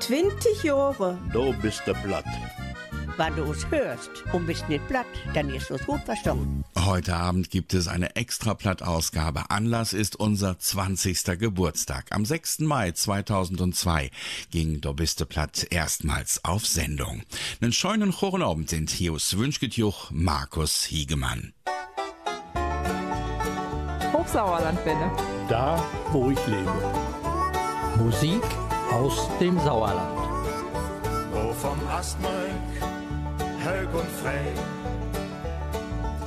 20 0.00 0.62
Jahre. 0.62 1.18
Du 1.32 1.52
bist 1.60 1.82
der 1.86 1.94
Blatt. 1.94 2.24
Wenn 3.16 3.34
du 3.34 3.50
es 3.50 3.68
hörst 3.68 4.10
und 4.32 4.46
bist 4.46 4.68
nicht 4.68 4.86
platt, 4.86 5.06
dann 5.34 5.50
ist 5.50 5.72
es 5.72 5.84
gut 5.84 6.00
verstanden. 6.02 6.62
Heute 6.78 7.16
Abend 7.16 7.50
gibt 7.50 7.74
es 7.74 7.88
eine 7.88 8.14
Extraplatt-Ausgabe. 8.14 9.50
Anlass 9.50 9.92
ist 9.92 10.14
unser 10.14 10.56
20. 10.56 11.36
Geburtstag. 11.38 12.06
Am 12.10 12.24
6. 12.24 12.60
Mai 12.60 12.92
2002 12.92 14.12
ging 14.52 14.80
Dobiste 14.80 15.26
Platt 15.26 15.66
erstmals 15.70 16.44
auf 16.44 16.64
Sendung. 16.64 17.22
Einen 17.60 17.72
scheunen 17.72 18.12
Chorenabend 18.12 18.70
sind 18.70 18.90
Hius 18.90 19.36
Wünschgetjuch 19.36 20.12
Markus 20.12 20.84
Hiegemann. 20.84 21.54
Hochsauerlandwelle. 24.12 25.10
Da, 25.48 25.84
wo 26.12 26.30
ich 26.30 26.46
lebe. 26.46 26.72
Musik 27.96 28.42
aus 28.92 29.28
dem 29.40 29.58
Sauerland. 29.60 30.18
Oh, 31.32 31.48
wo 31.48 31.52
vom 31.52 31.78
Astmark, 31.88 32.72
hög 33.64 33.88
und 33.94 34.10
frei, 34.22 34.52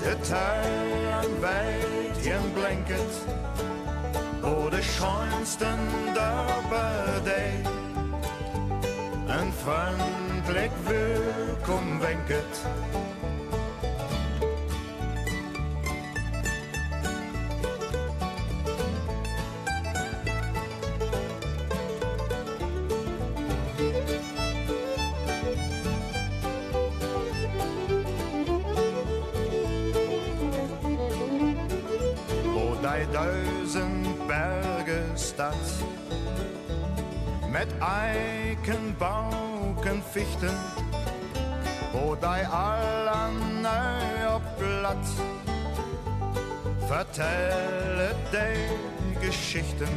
der 0.04 0.22
Tern 0.24 1.42
weit 1.42 2.26
ihren 2.26 2.52
blinket, 2.54 3.14
wo 4.42 4.70
der 4.70 4.82
schönsten 4.82 5.80
Dörfer 6.14 7.22
dei, 7.26 7.64
ein 9.28 9.52
freundlich 9.64 10.72
Willkommen 10.86 12.02
winket, 12.02 12.54
2000 33.10 34.28
Berge 34.28 35.02
Stadt. 35.16 35.56
mit 37.52 37.68
eiken, 37.80 38.96
bauken, 38.98 40.02
fichten, 40.12 40.56
wo 41.92 42.16
dei 42.16 42.46
allen 42.48 43.66
op 44.36 44.44
blad. 44.58 45.06
Vertelle 46.88 48.16
dei 48.32 48.56
Geschichten. 49.20 49.90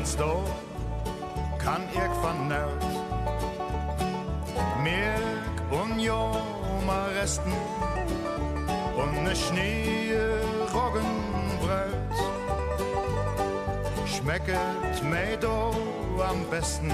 Mens 0.00 0.16
då 0.16 0.44
kan 1.60 1.82
jeg 1.94 2.10
fornøyd 2.22 2.82
Mirk 4.84 5.72
und 5.72 6.00
joma 6.00 7.00
resten 7.22 7.52
Und 8.96 9.24
ne 9.24 9.34
Schnee 9.34 10.16
Roggenbröt 10.74 12.16
Schmecket 14.06 15.42
do 15.42 15.72
am 16.22 16.44
besten 16.50 16.92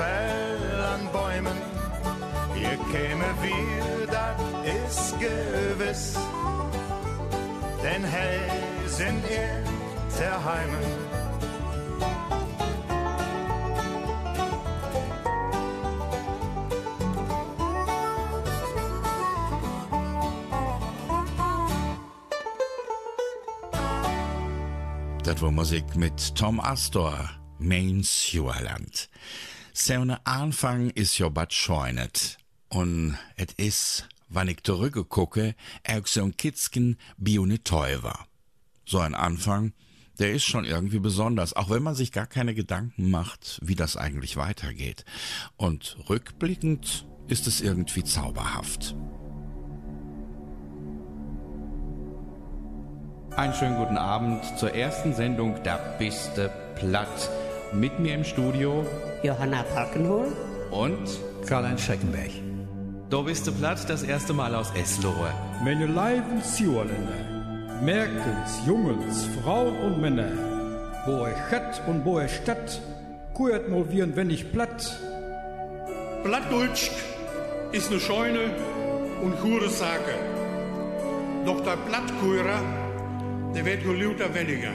fell 0.00 0.80
an 0.94 1.02
Bäumen. 1.12 1.58
Ihr 2.64 2.76
käme 2.92 3.28
wir, 3.42 4.06
dat 4.16 4.38
is 4.76 5.14
gewiss. 5.26 6.14
Denn 7.82 8.04
hey 8.04 8.40
sind 8.86 9.22
ihr 9.30 9.64
der 10.18 10.36
Heimen 10.44 10.86
Das 25.24 25.40
war 25.42 25.52
Musik 25.52 25.84
mit 25.94 26.34
Tom 26.34 26.58
Astor, 26.58 27.14
Main 27.58 28.02
Sewerland. 28.02 28.99
Seine 29.82 30.26
Anfang 30.26 30.90
ist 30.90 31.16
ja 31.16 31.30
bad 31.30 31.54
scheunet. 31.54 32.36
Und 32.68 33.16
et 33.36 33.52
is, 33.52 34.04
wann 34.28 34.48
ich 34.48 34.62
zurückgucke, 34.62 35.54
auch 35.88 36.06
so 36.06 36.22
ein 36.22 36.36
Kitzken 36.36 36.98
bione 37.16 37.64
teuer. 37.64 38.26
So 38.84 38.98
ein 38.98 39.14
Anfang, 39.14 39.72
der 40.18 40.32
ist 40.32 40.44
schon 40.44 40.66
irgendwie 40.66 40.98
besonders, 40.98 41.54
auch 41.54 41.70
wenn 41.70 41.82
man 41.82 41.94
sich 41.94 42.12
gar 42.12 42.26
keine 42.26 42.54
Gedanken 42.54 43.10
macht, 43.10 43.58
wie 43.62 43.74
das 43.74 43.96
eigentlich 43.96 44.36
weitergeht. 44.36 45.06
Und 45.56 45.96
rückblickend 46.10 47.06
ist 47.28 47.46
es 47.46 47.62
irgendwie 47.62 48.04
zauberhaft. 48.04 48.94
Einen 53.34 53.54
schönen 53.54 53.78
guten 53.78 53.96
Abend 53.96 54.44
zur 54.58 54.74
ersten 54.74 55.14
Sendung 55.14 55.62
Da 55.64 55.78
biste 55.98 56.50
platt. 56.76 57.30
Mit 57.72 58.00
mir 58.00 58.14
im 58.14 58.24
Studio 58.24 58.84
Johanna 59.22 59.62
Parkenhol, 59.62 60.32
und 60.72 61.08
Karl-Heinz 61.46 61.82
Schreckenberg. 61.82 62.30
Da 63.08 63.22
biste 63.22 63.52
platt 63.52 63.88
das 63.88 64.02
erste 64.02 64.32
Mal 64.32 64.56
aus 64.56 64.72
Eslohe. 64.74 65.32
Meine 65.62 65.86
lieben 65.86 66.42
Zuhörer, 66.42 66.88
Merkens, 67.80 68.60
Jungens, 68.66 69.24
Frauen 69.40 69.76
und 69.78 70.00
Männer, 70.00 70.32
wo 71.06 71.20
euch 71.20 71.36
Chat 71.48 71.80
und 71.86 72.04
wo 72.04 72.16
euch 72.16 72.34
Stadt, 72.34 72.80
kuert 73.34 73.68
mal 73.68 73.84
wie 73.92 74.02
ein 74.02 74.16
wenig 74.16 74.50
platt. 74.50 74.98
Plattdeutsch 76.24 76.90
ist 77.70 77.88
eine 77.92 78.00
scheune 78.00 78.50
und 79.22 79.40
gute 79.40 79.68
Sache. 79.68 80.18
Doch 81.46 81.60
der 81.60 81.76
Plattkurer, 81.88 82.60
der 83.54 83.64
wird 83.64 83.84
gelüter 83.84 84.34
weniger. 84.34 84.72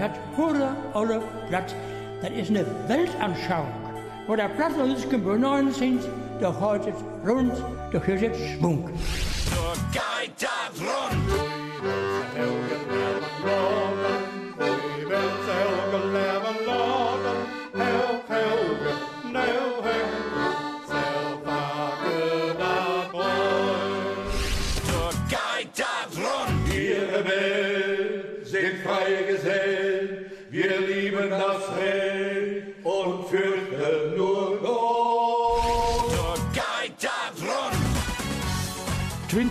Das 0.00 0.12
pure 0.34 0.74
alle 0.94 1.20
Platz, 1.50 1.74
das 2.22 2.30
ist 2.30 2.48
eine 2.48 2.64
Weltanschauung. 2.88 3.68
Wo 4.26 4.34
der 4.34 4.48
Platz 4.48 4.74
noch 4.78 4.86
nicht 4.86 5.10
geboren 5.10 5.70
sind, 5.72 6.00
da 6.40 6.58
hat 6.58 6.86
es 6.86 6.94
rund, 7.28 7.52
da 7.92 7.98
ist 7.98 8.22
es 8.22 8.38
Schwung. 8.52 8.88
Geht 9.92 10.32
das 10.38 10.80
rund 10.80 11.29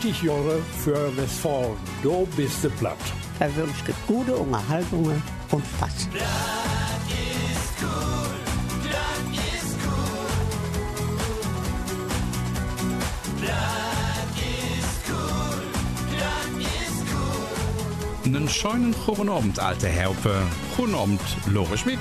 20 0.10 0.24
Jahre 0.24 0.60
für 0.84 1.18
Westfalen. 1.18 1.78
Du 2.02 2.28
bist 2.36 2.64
der 2.64 2.70
Blatt. 2.70 2.98
verwünscht 3.38 3.86
gute 4.08 4.36
Unterhaltungen 4.36 5.22
und 5.52 5.64
Spaß. 5.64 6.08
Einen 18.26 18.50
schönen 18.50 18.96
guten 19.06 19.30
Abend, 19.30 19.60
alte 19.60 19.88
Herpe. 19.88 20.42
Guten 20.76 20.96
Abend, 20.96 21.22
Lore 21.48 21.78
Schmidt. 21.78 22.00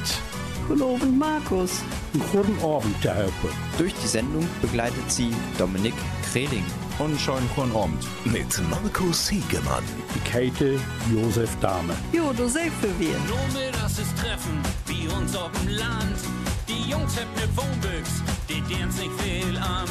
Guten 0.67 0.83
Abend, 0.83 1.19
Markus. 1.19 1.83
Guten 2.13 2.59
Abend, 2.65 2.97
Herr 3.03 3.15
Helpe. 3.15 3.49
Durch 3.77 3.93
die 4.03 4.07
Sendung 4.07 4.49
begleitet 4.63 5.11
sie 5.11 5.31
Dominik 5.59 5.95
Kreling. 6.33 6.65
Und 6.99 7.21
schon 7.21 7.43
guten 7.55 7.75
Abend. 7.77 8.05
Mit 8.25 8.61
Markus 8.71 9.29
Hiegemann. 9.29 9.85
Käthe 10.25 10.81
Josef 11.13 11.55
Dahme. 11.61 11.95
Jo, 12.13 12.33
du 12.33 12.49
selbst 12.49 12.79
für 12.81 12.99
wir. 12.99 13.17
Nur 13.29 13.73
das 13.73 13.99
ist 13.99 14.17
Treffen, 14.17 14.61
wie 14.87 15.07
uns 15.09 15.37
auf 15.37 15.51
dem 15.53 15.69
Land. 15.69 16.19
Die 16.67 16.91
Jungs 16.91 17.15
haben 17.17 17.33
ne 17.37 17.49
Wohnbüchs, 17.57 18.23
die 18.49 18.61
deren 18.63 18.89
nicht 18.89 19.21
viel 19.23 19.57
an. 19.59 19.89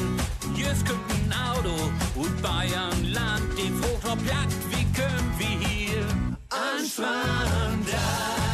Jüss 0.56 0.84
kommt 0.86 1.10
ein 1.12 1.34
Auto 1.34 1.76
und 2.16 2.42
Bayern 2.42 3.14
Land. 3.14 3.46
Die 3.58 3.72
fragt 3.72 4.06
ob 4.12 4.26
Platt, 4.26 4.52
wie 4.72 4.86
können 5.00 5.34
wir 5.38 5.68
hier 5.68 6.06
anfahren? 6.50 7.86
Das 7.86 8.47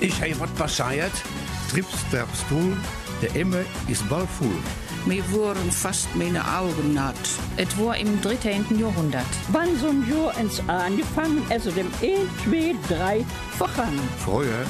Ich 0.00 0.20
habe 0.20 0.40
was 0.40 0.50
passiert. 0.50 1.12
Trips, 1.70 1.88
traps, 2.10 2.46
tun. 2.48 2.76
Der 3.20 3.34
Emme 3.34 3.64
ist 3.88 4.08
bald 4.08 4.28
voll. 4.30 4.48
Mir 5.06 5.28
wurden 5.32 5.70
fast 5.72 6.08
meine 6.14 6.40
Augen 6.56 6.94
naht. 6.94 7.16
Es 7.56 7.76
war 7.78 7.96
im 7.96 8.20
13. 8.22 8.78
Jahrhundert. 8.78 9.26
Wann 9.48 9.76
so 9.78 9.88
ein 9.88 10.08
Jahr 10.08 10.38
ins 10.38 10.62
angefangen, 10.68 11.42
also 11.50 11.70
dem 11.72 11.88
1, 12.00 12.28
2, 12.44 12.74
3 12.94 13.26
vergangen. 13.56 14.08
Früher 14.24 14.64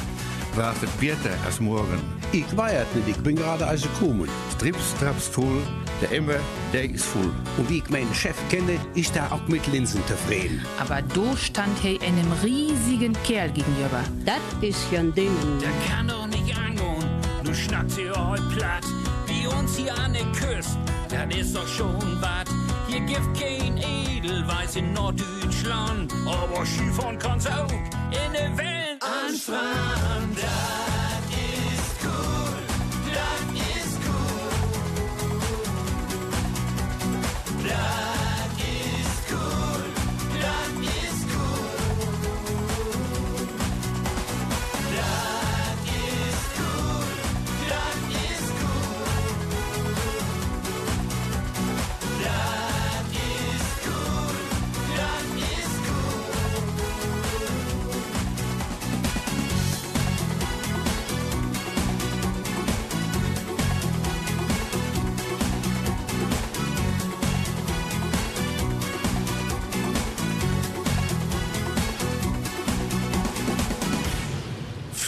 war 0.54 0.72
es 0.82 0.90
Bierte 0.92 1.30
als 1.44 1.60
morgen. 1.60 2.00
Ich 2.32 2.56
weiß 2.56 2.86
es 2.88 2.94
nicht, 2.96 3.16
ich 3.16 3.22
bin 3.22 3.36
gerade 3.36 3.66
als 3.66 3.82
gekommen. 3.82 4.28
Trips, 4.58 4.94
traps, 4.98 5.28
voll. 5.28 5.62
Der 6.00 6.12
Emme, 6.12 6.38
der 6.72 6.84
ist 6.84 7.04
voll. 7.04 7.32
Und 7.56 7.68
wie 7.68 7.78
ich 7.78 7.90
meinen 7.90 8.14
Chef 8.14 8.36
kenne, 8.48 8.78
ist 8.94 9.16
er 9.16 9.32
auch 9.32 9.46
mit 9.48 9.66
Linsen 9.66 10.00
zufrieden. 10.06 10.64
Aber 10.78 11.02
da 11.02 11.36
stand 11.36 11.84
er 11.84 12.00
einem 12.06 12.30
riesigen 12.44 13.16
Kerl 13.24 13.50
gegenüber. 13.50 14.04
Das 14.24 14.40
ist 14.60 14.86
ja 14.92 15.00
ein 15.00 15.12
Ding. 15.14 15.30
Der 15.60 15.70
kann 15.90 16.06
doch 16.06 16.26
nicht 16.28 16.56
angehen, 16.56 17.04
du 17.42 17.52
schnackt 17.52 17.98
ihr 17.98 18.14
heute 18.14 18.44
platt. 18.56 18.84
Wie 19.26 19.46
uns 19.48 19.76
hier 19.76 19.92
an 19.98 20.12
der 20.12 20.26
Küste, 20.26 20.78
das 21.08 21.36
ist 21.36 21.56
doch 21.56 21.66
schon 21.66 22.20
was. 22.20 22.48
Hier 22.86 23.00
gibt 23.00 23.38
kein 23.38 23.76
Edelweiß 23.76 24.76
in 24.76 24.92
Norddeutschland. 24.92 26.12
Aber 26.24 26.64
Skifahren 26.64 27.18
kann's 27.18 27.46
auch 27.46 27.72
in 27.72 28.32
der 28.32 28.56
Welt. 28.56 28.98
Das 29.00 29.50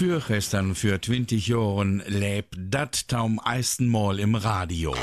Für 0.00 0.18
gestern, 0.26 0.74
für 0.74 0.98
20 0.98 1.48
Jahren, 1.48 2.02
lebt 2.06 2.54
dat 2.56 3.06
taum 3.06 3.38
eisten 3.44 3.86
Mal 3.86 4.18
im 4.18 4.34
Radio. 4.34 4.94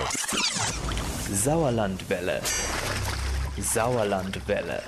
Sauerlandwelle. 1.32 2.42
Sauerlandwelle. 3.60 4.82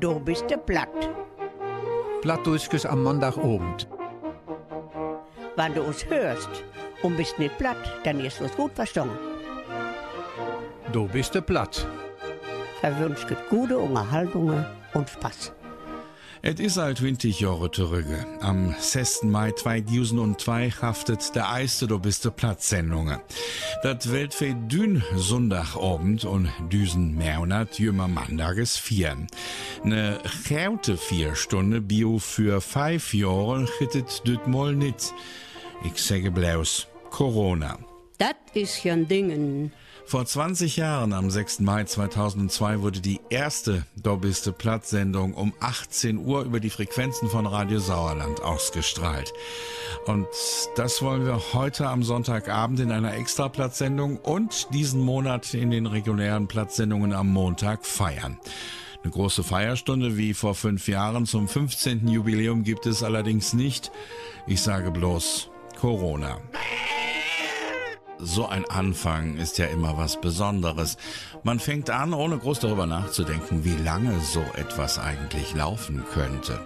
Du 0.00 0.18
bist 0.20 0.48
der 0.48 0.56
platt. 0.56 1.10
Plattdeutsches 2.22 2.86
am 2.86 3.02
Montagabend. 3.02 3.86
Wenn 5.54 5.74
du 5.74 5.82
uns 5.82 6.06
hörst 6.06 6.64
und 7.02 7.18
bist 7.18 7.38
nicht 7.38 7.58
platt, 7.58 8.00
dann 8.04 8.20
ist 8.20 8.40
es 8.40 8.56
gut 8.56 8.72
verstanden. 8.72 9.18
Du 10.92 11.06
bist 11.08 11.34
der 11.34 11.42
Platt. 11.42 11.86
Verwünscht 12.82 13.28
gute 13.48 13.78
Unterhaltungen 13.78 14.66
und 14.92 15.08
Spaß. 15.08 15.52
Et 16.42 16.58
is 16.58 16.78
alt 16.78 16.98
20 16.98 17.38
Jahre 17.38 17.70
zurück. 17.70 18.06
Am 18.40 18.74
6. 18.76 19.22
Mai 19.22 19.52
2002 19.52 20.70
haftet 20.70 21.36
der 21.36 21.52
Eiste 21.52 21.86
do 21.86 22.00
biste 22.00 22.32
Platzsendungen. 22.32 23.20
Dat 23.84 24.10
Welt 24.10 24.34
für 24.34 24.52
dün 24.52 25.00
Sonntagabend 25.14 26.24
und 26.24 26.50
düsen 26.72 27.14
Monat 27.14 27.78
jümmer 27.78 28.08
Mandages 28.08 28.76
vier. 28.76 29.16
Ne 29.84 30.18
gaute 30.48 30.96
vier 30.96 31.36
Stunde 31.36 31.80
Bio 31.80 32.18
für 32.18 32.60
fünf 32.60 33.14
Jahre 33.14 33.68
hittet 33.78 34.26
düt 34.26 34.48
mal 34.48 34.74
nit. 34.74 35.14
Ich 35.84 36.02
sage 36.02 36.32
bloß 36.32 36.88
Corona. 37.10 37.78
Das 38.18 38.34
ist 38.54 38.82
ja 38.82 38.94
ein 38.94 39.06
Ding. 39.06 39.70
Vor 40.04 40.26
20 40.26 40.76
Jahren, 40.76 41.12
am 41.12 41.30
6. 41.30 41.60
Mai 41.60 41.84
2002, 41.84 42.82
wurde 42.82 43.00
die 43.00 43.20
erste 43.30 43.86
Dobbiste 43.96 44.52
Platzsendung 44.52 45.32
um 45.34 45.54
18 45.60 46.18
Uhr 46.18 46.42
über 46.42 46.60
die 46.60 46.70
Frequenzen 46.70 47.28
von 47.28 47.46
Radio 47.46 47.78
Sauerland 47.78 48.42
ausgestrahlt. 48.42 49.32
Und 50.06 50.26
das 50.76 51.00
wollen 51.00 51.24
wir 51.24 51.40
heute 51.54 51.88
am 51.88 52.02
Sonntagabend 52.02 52.80
in 52.80 52.92
einer 52.92 53.14
Extraplatzsendung 53.14 54.18
und 54.18 54.72
diesen 54.74 55.00
Monat 55.00 55.54
in 55.54 55.70
den 55.70 55.86
regulären 55.86 56.46
Platzsendungen 56.46 57.12
am 57.12 57.28
Montag 57.32 57.86
feiern. 57.86 58.38
Eine 59.02 59.12
große 59.12 59.42
Feierstunde 59.42 60.16
wie 60.16 60.34
vor 60.34 60.54
fünf 60.54 60.88
Jahren 60.88 61.26
zum 61.26 61.48
15. 61.48 62.06
Jubiläum 62.06 62.64
gibt 62.64 62.86
es 62.86 63.02
allerdings 63.02 63.52
nicht. 63.52 63.90
Ich 64.46 64.60
sage 64.60 64.90
bloß 64.90 65.48
Corona. 65.80 66.38
So 68.24 68.46
ein 68.46 68.64
Anfang 68.70 69.36
ist 69.36 69.58
ja 69.58 69.66
immer 69.66 69.96
was 69.96 70.20
Besonderes. 70.20 70.96
Man 71.42 71.58
fängt 71.58 71.90
an, 71.90 72.14
ohne 72.14 72.38
groß 72.38 72.60
darüber 72.60 72.86
nachzudenken, 72.86 73.64
wie 73.64 73.74
lange 73.74 74.20
so 74.20 74.44
etwas 74.54 75.00
eigentlich 75.00 75.54
laufen 75.54 76.04
könnte. 76.14 76.64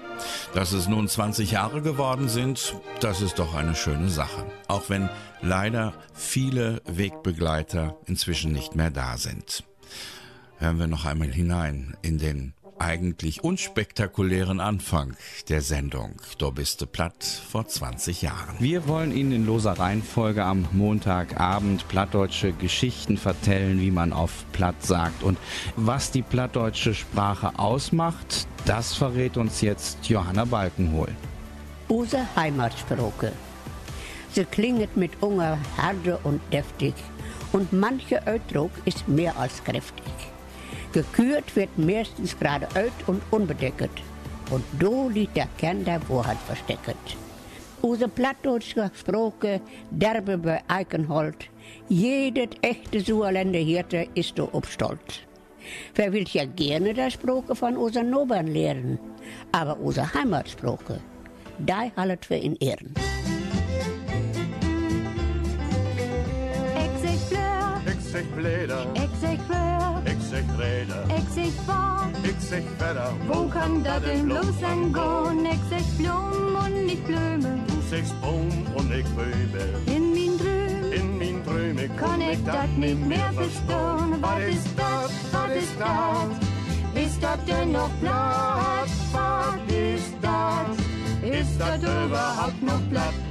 Dass 0.52 0.72
es 0.72 0.86
nun 0.86 1.08
20 1.08 1.52
Jahre 1.52 1.80
geworden 1.80 2.28
sind, 2.28 2.76
das 3.00 3.22
ist 3.22 3.38
doch 3.38 3.54
eine 3.54 3.74
schöne 3.74 4.10
Sache. 4.10 4.44
Auch 4.68 4.90
wenn 4.90 5.08
leider 5.40 5.94
viele 6.12 6.82
Wegbegleiter 6.84 7.96
inzwischen 8.04 8.52
nicht 8.52 8.74
mehr 8.74 8.90
da 8.90 9.16
sind. 9.16 9.64
Hören 10.58 10.78
wir 10.78 10.88
noch 10.88 11.06
einmal 11.06 11.32
hinein 11.32 11.96
in 12.02 12.18
den 12.18 12.52
eigentlich 12.78 13.44
unspektakulären 13.44 14.60
Anfang 14.60 15.16
der 15.48 15.60
Sendung. 15.60 16.20
Du 16.38 16.50
bist 16.50 16.80
du 16.80 16.86
platt 16.86 17.24
vor 17.24 17.66
20 17.66 18.22
Jahren. 18.22 18.56
Wir 18.58 18.86
wollen 18.88 19.16
Ihnen 19.16 19.32
in 19.32 19.46
loser 19.46 19.72
Reihenfolge 19.72 20.44
am 20.44 20.66
Montagabend 20.72 21.88
plattdeutsche 21.88 22.52
Geschichten 22.52 23.16
vertellen, 23.16 23.80
wie 23.80 23.90
man 23.90 24.12
auf 24.12 24.44
Platt 24.52 24.82
sagt. 24.82 25.22
Und 25.22 25.38
was 25.76 26.10
die 26.10 26.22
plattdeutsche 26.22 26.94
Sprache 26.94 27.58
ausmacht, 27.58 28.46
das 28.64 28.94
verrät 28.94 29.36
uns 29.36 29.60
jetzt 29.60 30.06
Johanna 30.08 30.44
Balkenhol. 30.44 31.08
Unsere 31.88 32.26
Heimatsprache. 32.36 33.32
Sie 34.32 34.44
klingt 34.44 34.96
mit 34.96 35.22
Unger 35.22 35.58
harte 35.76 36.18
und 36.24 36.40
deftig 36.52 36.94
und 37.52 37.72
mancher 37.72 38.22
Ausdruck 38.26 38.72
ist 38.84 39.08
mehr 39.08 39.36
als 39.36 39.62
kräftig. 39.64 40.04
Gekürt 40.92 41.54
wird 41.56 41.76
meistens 41.78 42.38
gerade 42.38 42.66
alt 42.74 42.92
und 43.06 43.22
unbedeckt. 43.30 43.90
Und 44.50 44.64
da 44.78 45.08
liegt 45.08 45.36
der 45.36 45.48
Kern 45.58 45.84
der 45.84 46.00
Wahrheit 46.08 46.38
versteckt. 46.46 47.16
Unsere 47.82 48.10
plattdeutsche 48.10 48.90
Sprache, 48.94 49.60
derbe 49.90 50.38
bei 50.38 50.62
Eichenhold, 50.68 51.50
jedes 51.88 52.48
echte 52.62 53.00
Sauerländer 53.00 53.58
Hirte 53.58 54.08
ist 54.14 54.38
da 54.38 54.48
ob 54.52 54.66
stolz. 54.66 55.20
Wer 55.94 56.12
will 56.12 56.24
ja 56.28 56.44
gerne 56.44 56.94
die 56.94 57.10
Sprache 57.10 57.54
von 57.54 57.76
unseren 57.76 58.10
Nobern 58.10 58.46
lernen, 58.46 58.98
aber 59.52 59.78
unsere 59.78 60.12
Heimatsprache, 60.14 61.00
die 61.58 61.92
halten 61.96 62.24
wir 62.28 62.40
in 62.40 62.56
Ehren. 62.56 62.94
Zeg 68.16 68.24
fleur, 68.34 68.86
Ik 68.94 69.05
zeg 70.36 70.44
ik 70.44 70.44
zeg 70.44 70.44
ik 70.44 70.44
zeg 70.46 70.56
reden, 70.58 71.16
ik 71.16 71.26
zeg 71.34 71.64
bar. 71.66 72.08
ik 72.22 72.36
zeg 72.48 72.62
verder. 72.76 73.12
Wo 73.26 73.48
kann 73.48 73.82
das 73.82 74.02
denn 74.02 74.24
bloß 74.24 74.62
angehen? 74.62 75.46
Ich 75.46 75.60
sag 75.70 75.96
Blum 75.96 76.56
und 76.64 76.86
nicht 76.86 77.04
Blöme. 77.06 77.58
Wo 77.66 77.80
sechs 77.88 78.10
Baum 78.20 78.48
und 78.74 78.92
ich 78.92 79.06
Böbel. 79.14 79.68
In 79.86 80.12
min 80.12 80.38
Dröm 80.38 80.92
In 80.92 81.18
min 81.18 81.44
Träume 81.44 81.88
kann 81.96 82.20
ich 82.20 82.44
das 82.44 82.70
nicht 82.76 83.06
mehr 83.06 83.32
verstehen. 83.32 84.22
Was 84.22 84.40
ist 84.54 84.68
das, 84.76 85.10
was 85.32 85.50
ist 85.62 85.76
das? 85.78 87.04
Ist 87.04 87.22
das 87.22 87.38
denn 87.46 87.72
noch 87.72 87.90
Platz? 88.00 88.90
Was 89.12 89.56
ist 89.68 90.14
das? 90.22 90.76
Ist 91.40 91.60
das 91.60 91.78
überhaupt 91.82 92.62
noch 92.62 92.82
Platz? 92.90 93.25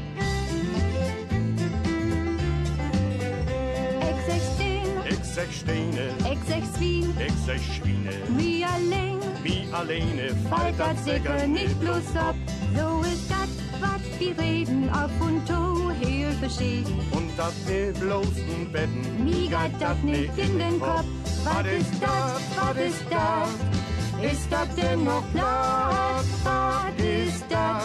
Sag 5.35 5.51
Steine, 5.51 6.15
ich 6.31 6.39
sech 6.47 6.63
Swien, 6.75 7.13
ich 7.19 7.33
sag 7.45 7.59
Schweine. 7.59 8.15
mir 8.37 8.67
allein. 8.69 9.19
Wie 9.43 9.67
alleine 9.73 10.29
Fällt 10.49 10.79
das 10.79 11.03
sicher 11.03 11.45
nicht 11.47 11.77
bloß 11.81 12.15
ab. 12.15 12.35
So 12.73 13.01
ist 13.01 13.29
das, 13.29 13.49
was 13.81 14.19
wir 14.19 14.37
reden, 14.39 14.89
auf 14.89 15.11
und 15.19 15.45
zu, 15.45 15.91
hier 15.99 16.31
versteht. 16.39 16.87
Und 17.11 17.29
das 17.35 17.53
mit 17.67 17.99
bloßen 17.99 18.71
Betten. 18.71 19.25
Mir 19.25 19.49
geht 19.49 19.77
das 19.79 19.97
nicht 20.03 20.37
in 20.37 20.57
den 20.57 20.79
Kopf. 20.79 21.05
Was 21.43 21.67
ist 21.67 22.01
das, 22.01 22.41
was 22.55 22.77
ist 22.77 23.05
das? 23.09 24.31
Ist 24.31 24.47
das 24.49 24.75
denn 24.75 25.03
noch 25.03 25.23
Platz? 25.33 26.25
Was 26.43 27.05
ist 27.05 27.45
das? 27.49 27.83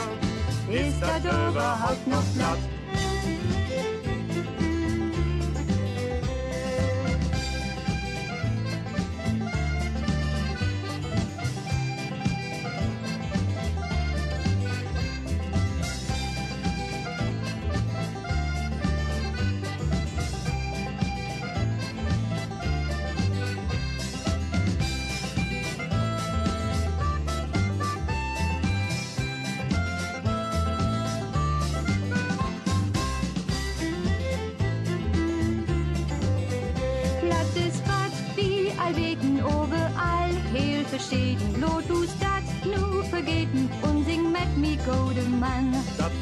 Ist 0.71 1.03
das 1.03 1.25
überhaupt 1.25 2.07
noch 2.07 2.25
Platz? 2.37 2.80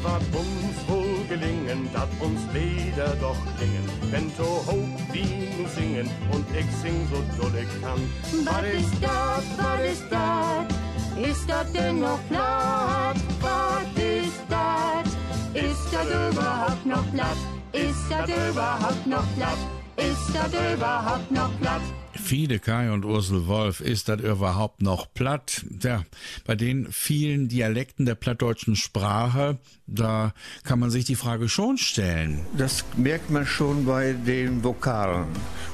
War 0.01 0.21
uns 0.31 0.77
wohl 0.87 1.25
gelingen, 1.27 1.89
dat 1.93 2.07
uns 2.21 2.41
Lieder 2.53 3.15
doch 3.19 3.35
klingen. 3.57 3.83
Wenn 4.11 4.31
so 4.37 4.63
hoch 4.65 5.13
wie 5.13 5.49
nu 5.57 5.67
singen 5.75 6.09
und 6.31 6.45
ich 6.55 6.69
sing 6.81 7.07
so 7.11 7.17
doll 7.37 7.51
ich 7.55 7.81
kann. 7.81 7.99
Was 8.45 8.63
ist 8.73 8.95
das, 9.01 9.43
was 9.57 9.91
ist 9.91 10.05
das? 10.09 11.29
Ist 11.29 11.49
das 11.49 11.71
denn 11.73 11.99
noch 11.99 12.19
Platz? 12.29 13.19
Was 13.41 14.03
ist 14.03 14.41
das? 14.47 15.63
Ist 15.63 15.93
das 15.93 16.07
überhaupt 16.31 16.85
noch 16.85 17.11
Platz? 17.13 17.37
Ist 17.73 18.05
das 18.09 18.29
überhaupt 18.29 19.05
noch 19.05 19.27
Platz? 19.35 19.59
Ist 19.97 20.33
das 20.33 20.73
überhaupt 20.73 21.31
noch 21.31 21.51
Platz? 21.59 21.83
Fiede 22.29 22.59
Kai 22.59 22.91
und 22.91 23.05
Ursel 23.05 23.47
Wolf, 23.47 23.81
ist 23.81 24.07
das 24.07 24.21
überhaupt 24.21 24.83
noch 24.83 25.11
platt? 25.11 25.65
Ja, 25.81 26.03
bei 26.45 26.53
den 26.53 26.87
vielen 26.91 27.47
Dialekten 27.47 28.05
der 28.05 28.13
plattdeutschen 28.13 28.75
Sprache, 28.75 29.57
da 29.87 30.35
kann 30.63 30.77
man 30.77 30.91
sich 30.91 31.05
die 31.05 31.15
Frage 31.15 31.49
schon 31.49 31.79
stellen. 31.79 32.45
Das 32.55 32.85
merkt 32.97 33.31
man 33.31 33.47
schon 33.47 33.83
bei 33.83 34.13
den 34.13 34.63
Vokalen. 34.63 35.25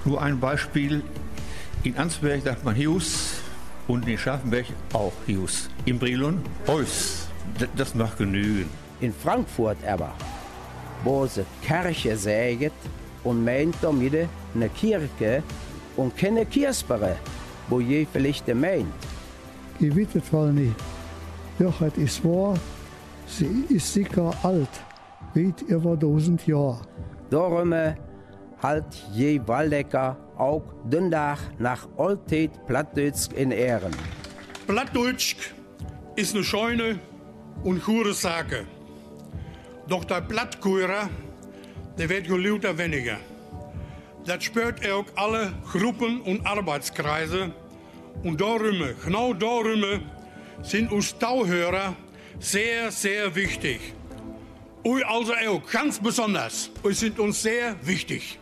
Nur 0.05 0.21
ein 0.21 0.39
Beispiel. 0.39 1.03
In 1.83 1.97
Ansberg 1.97 2.43
sagt 2.43 2.63
man 2.63 2.73
Hius 2.73 3.33
und 3.89 4.07
in 4.07 4.17
Scharfenberg 4.17 4.67
auch 4.93 5.11
Hius. 5.25 5.69
In 5.83 5.99
Brilon 5.99 6.39
Heus. 6.67 7.27
Das 7.75 7.93
macht 7.95 8.19
genügen. 8.19 8.69
In 9.01 9.11
Frankfurt 9.11 9.83
aber, 9.85 10.13
wo 11.03 11.27
sie 11.27 11.43
Kirche 11.61 12.15
säget 12.15 12.71
und 13.25 13.43
meint 13.43 13.75
damit 13.81 14.29
eine 14.53 14.69
Kirche 14.69 15.43
und 15.97 16.17
keine 16.17 16.45
Kirsbere, 16.45 17.15
wo 17.69 17.79
je 17.79 18.05
vielleicht 18.11 18.47
meint. 18.53 18.93
Ich 19.79 19.95
weiß 19.95 20.15
es 20.15 20.33
wohl 20.33 20.51
nicht. 20.53 20.75
Doch, 21.59 21.81
es 21.81 21.97
ist 21.97 22.23
wahr, 22.23 22.55
sie 23.27 23.65
ist 23.69 23.93
sicher 23.93 24.33
alt, 24.43 24.69
weit 25.33 25.61
über 25.63 25.93
1000 25.93 26.47
Jahre. 26.47 26.81
Darum 27.29 27.71
äh, 27.73 27.95
halt 28.61 28.85
je 29.13 29.41
Waldecker 29.45 30.17
auch 30.37 30.63
Dündach 30.83 31.39
nach 31.59 31.87
Alltät 31.97 32.51
Plattdeutsch 32.67 33.31
in 33.35 33.51
Ehren. 33.51 33.91
Plattdeutsch 34.67 35.53
ist 36.15 36.35
eine 36.35 36.43
scheune 36.43 36.99
und 37.63 37.83
gute 37.83 38.13
Sache. 38.13 38.65
Doch 39.87 40.03
der 40.03 40.21
Plattkurer, 40.21 41.09
der 41.97 42.09
wird 42.09 42.27
gelauter 42.27 42.77
weniger. 42.77 43.17
Das 44.25 44.43
spürt 44.43 44.79
auch 44.89 45.05
alle 45.15 45.53
Gruppen 45.71 46.21
und 46.21 46.45
Arbeitskreise. 46.47 47.51
Und 48.23 48.41
darum, 48.41 48.81
genau 49.03 49.33
darum, 49.33 50.01
sind 50.63 50.91
uns 50.91 51.15
Tauhörer 51.17 51.95
sehr, 52.39 52.91
sehr 52.91 53.35
wichtig. 53.35 53.79
Und 54.83 55.03
also 55.03 55.33
auch 55.33 55.61
ganz 55.71 55.99
besonders. 55.99 56.71
Und 56.81 56.95
sind 56.95 57.19
uns 57.19 57.43
sehr 57.43 57.75
wichtig. 57.85 58.39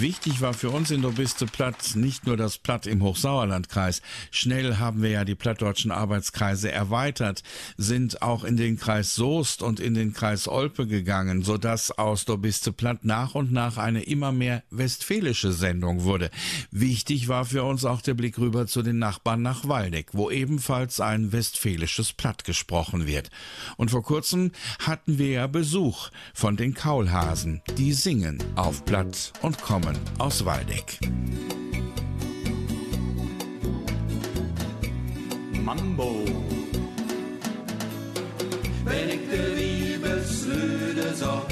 Wichtig 0.00 0.40
war 0.40 0.54
für 0.54 0.70
uns 0.70 0.90
in 0.90 1.02
Dobiste 1.02 1.46
Platt 1.46 1.96
nicht 1.96 2.26
nur 2.26 2.36
das 2.36 2.56
Platt 2.56 2.86
im 2.86 3.02
Hochsauerlandkreis. 3.02 4.00
Schnell 4.30 4.78
haben 4.78 5.02
wir 5.02 5.10
ja 5.10 5.24
die 5.24 5.34
plattdeutschen 5.34 5.90
Arbeitskreise 5.90 6.72
erweitert, 6.72 7.42
sind 7.76 8.22
auch 8.22 8.44
in 8.44 8.56
den 8.56 8.78
Kreis 8.78 9.14
Soest 9.14 9.62
und 9.62 9.80
in 9.80 9.94
den 9.94 10.12
Kreis 10.12 10.48
Olpe 10.48 10.86
gegangen, 10.86 11.42
sodass 11.42 11.90
aus 11.98 12.24
Dobiste 12.24 12.72
Platt 12.72 13.04
nach 13.04 13.34
und 13.34 13.52
nach 13.52 13.76
eine 13.76 14.02
immer 14.02 14.32
mehr 14.32 14.62
westfälische 14.70 15.52
Sendung 15.52 16.04
wurde. 16.04 16.30
Wichtig 16.70 17.28
war 17.28 17.44
für 17.44 17.64
uns 17.64 17.84
auch 17.84 18.00
der 18.00 18.14
Blick 18.14 18.38
rüber 18.38 18.66
zu 18.66 18.82
den 18.82 18.98
Nachbarn 18.98 19.42
nach 19.42 19.68
Waldeck, 19.68 20.08
wo 20.12 20.30
ebenfalls 20.30 21.00
ein 21.00 21.32
westfälisches 21.32 22.12
Platt 22.12 22.44
gesprochen 22.44 23.06
wird. 23.06 23.30
Und 23.76 23.90
vor 23.90 24.02
kurzem 24.02 24.52
hatten 24.78 25.18
wir 25.18 25.28
ja 25.28 25.46
Besuch 25.46 26.10
von 26.34 26.56
den 26.56 26.74
Kaulhasen. 26.74 27.62
Die 27.76 27.92
singen 27.92 28.42
auf 28.56 28.84
Platt 28.84 29.32
und 29.42 29.60
kommen 29.60 29.81
aus 30.18 30.44
Waldeck. 30.44 30.98
Mambo. 35.64 36.24
Wenn 38.84 39.08
ich 39.08 39.28
de 39.30 39.54
Liebeslüde 39.54 41.14
sag, 41.14 41.48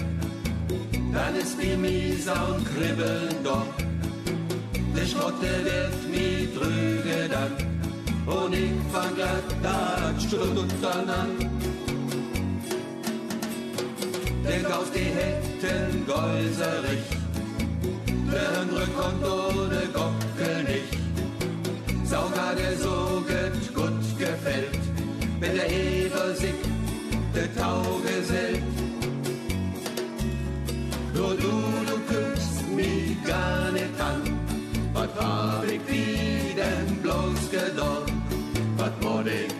dann 1.13 1.35
ist 1.37 1.57
die 1.61 1.77
Mieser 1.77 2.55
und 2.55 2.65
kribbeln 2.65 3.37
doch. 3.45 3.67
Der 4.97 5.07
Schrotte 5.07 5.51
wird 5.65 6.11
mi 6.11 6.49
trüge 6.55 7.29
dann, 7.29 7.53
und 8.27 8.53
ich 8.53 8.73
fang 8.93 9.15
glatt 9.15 9.51
da 9.63 10.13
Stuttern 10.19 11.09
an. 11.09 11.31
Denk 14.45 14.67
auf 14.67 14.91
die 14.93 15.11
Hetten 15.19 16.07
Gäuserich, 16.07 17.20
der 18.33 18.61
Hündre 18.61 18.87
kommt 18.99 19.25
ohne 19.25 19.83
Gockel 19.93 20.65
nicht. 20.65 20.99
Sauger 22.05 22.55
der 22.57 22.77
so 22.77 23.23
gut, 23.75 24.19
gefällt, 24.19 24.79
wenn 25.41 25.55
der 25.55 25.65
Hefer 25.65 26.35
sich 26.35 26.55
der 27.35 27.55
Tau 27.55 28.01
gesellt. 28.05 28.63
Nur 31.15 31.35
du, 31.37 31.53
du 31.89 31.97
küsst 32.11 32.69
mich 32.75 33.23
gar 33.25 33.71
nicht 33.73 34.01
an, 34.01 34.23
was 34.93 35.09
hab 35.19 35.65
ich 35.65 35.81
wie 35.87 36.55
denn 36.55 36.97
bloß 37.03 37.51
gedacht? 37.51 38.13
Was 38.77 38.93
mod 39.03 39.27
ich 39.27 39.60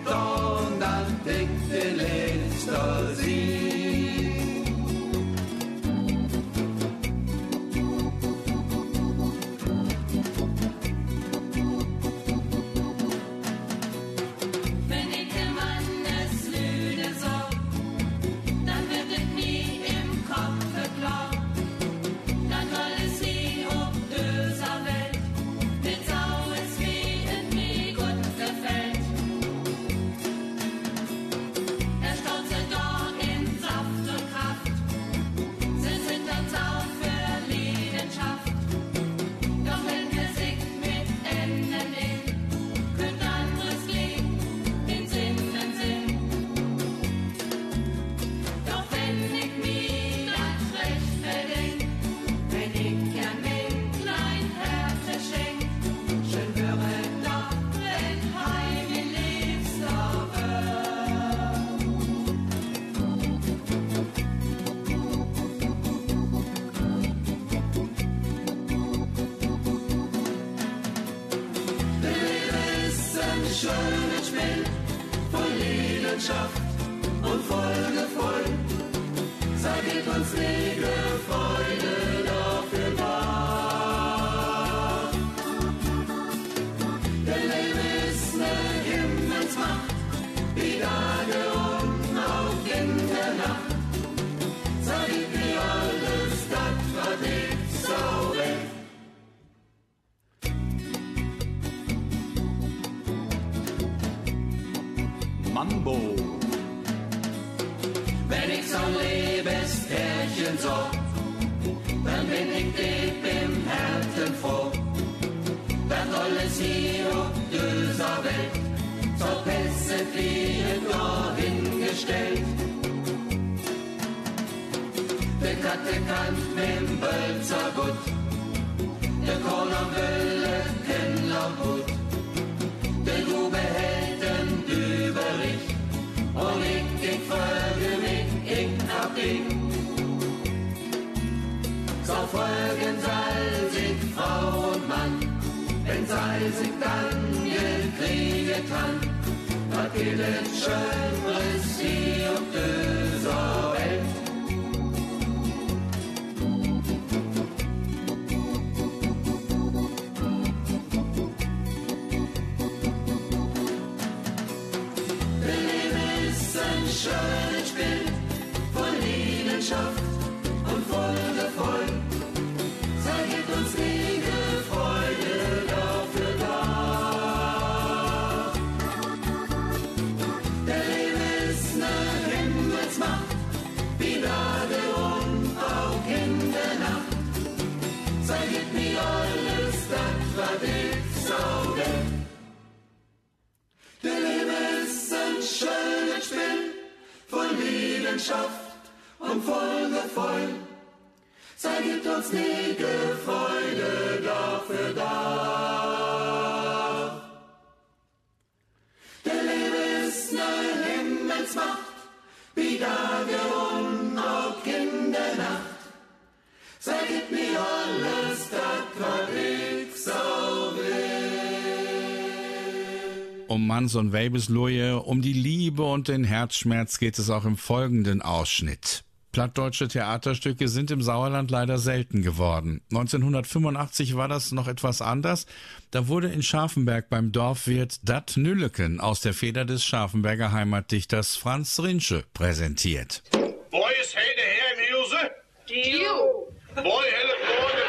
Um 223.81 223.85
Manns 223.85 223.95
und 223.95 224.13
Weibesloje, 224.13 225.01
um 225.01 225.23
die 225.23 225.33
Liebe 225.33 225.83
und 225.85 226.09
den 226.09 226.23
Herzschmerz 226.23 226.99
geht 226.99 227.19
es 227.19 227.31
auch 227.31 227.47
im 227.47 227.57
folgenden 227.57 228.21
Ausschnitt. 228.21 229.05
Plattdeutsche 229.33 229.89
Theaterstücke 229.89 230.69
sind 230.69 230.91
im 230.91 231.01
Sauerland 231.01 231.51
leider 231.51 231.79
selten 231.79 232.21
geworden. 232.21 232.83
1985 232.91 234.17
war 234.17 234.29
das 234.29 234.53
noch 234.53 234.69
etwas 234.69 235.01
anders. 235.01 235.47
Da 235.93 236.09
wurde 236.09 236.29
in 236.29 236.43
Scharfenberg 236.43 237.09
beim 237.09 237.33
Dorfwirt 237.33 238.01
Dat 238.03 238.37
Nülleken 238.37 239.01
aus 239.01 239.23
der 239.23 239.33
Feder 239.33 239.65
des 239.65 239.83
Scharfenberger 239.83 240.53
Heimatdichters 240.53 241.37
Franz 241.37 241.81
Rinsche 241.81 242.25
präsentiert. 242.35 243.23
Boy 243.33 243.93
is 244.03 244.15
hele 244.15 244.43
her 244.43 244.75
im 244.75 244.81
Huse? 244.95 245.31
Dio. 245.67 246.53
Boy 246.75 247.07
hellet 247.17 247.41
morgen. 247.49 247.87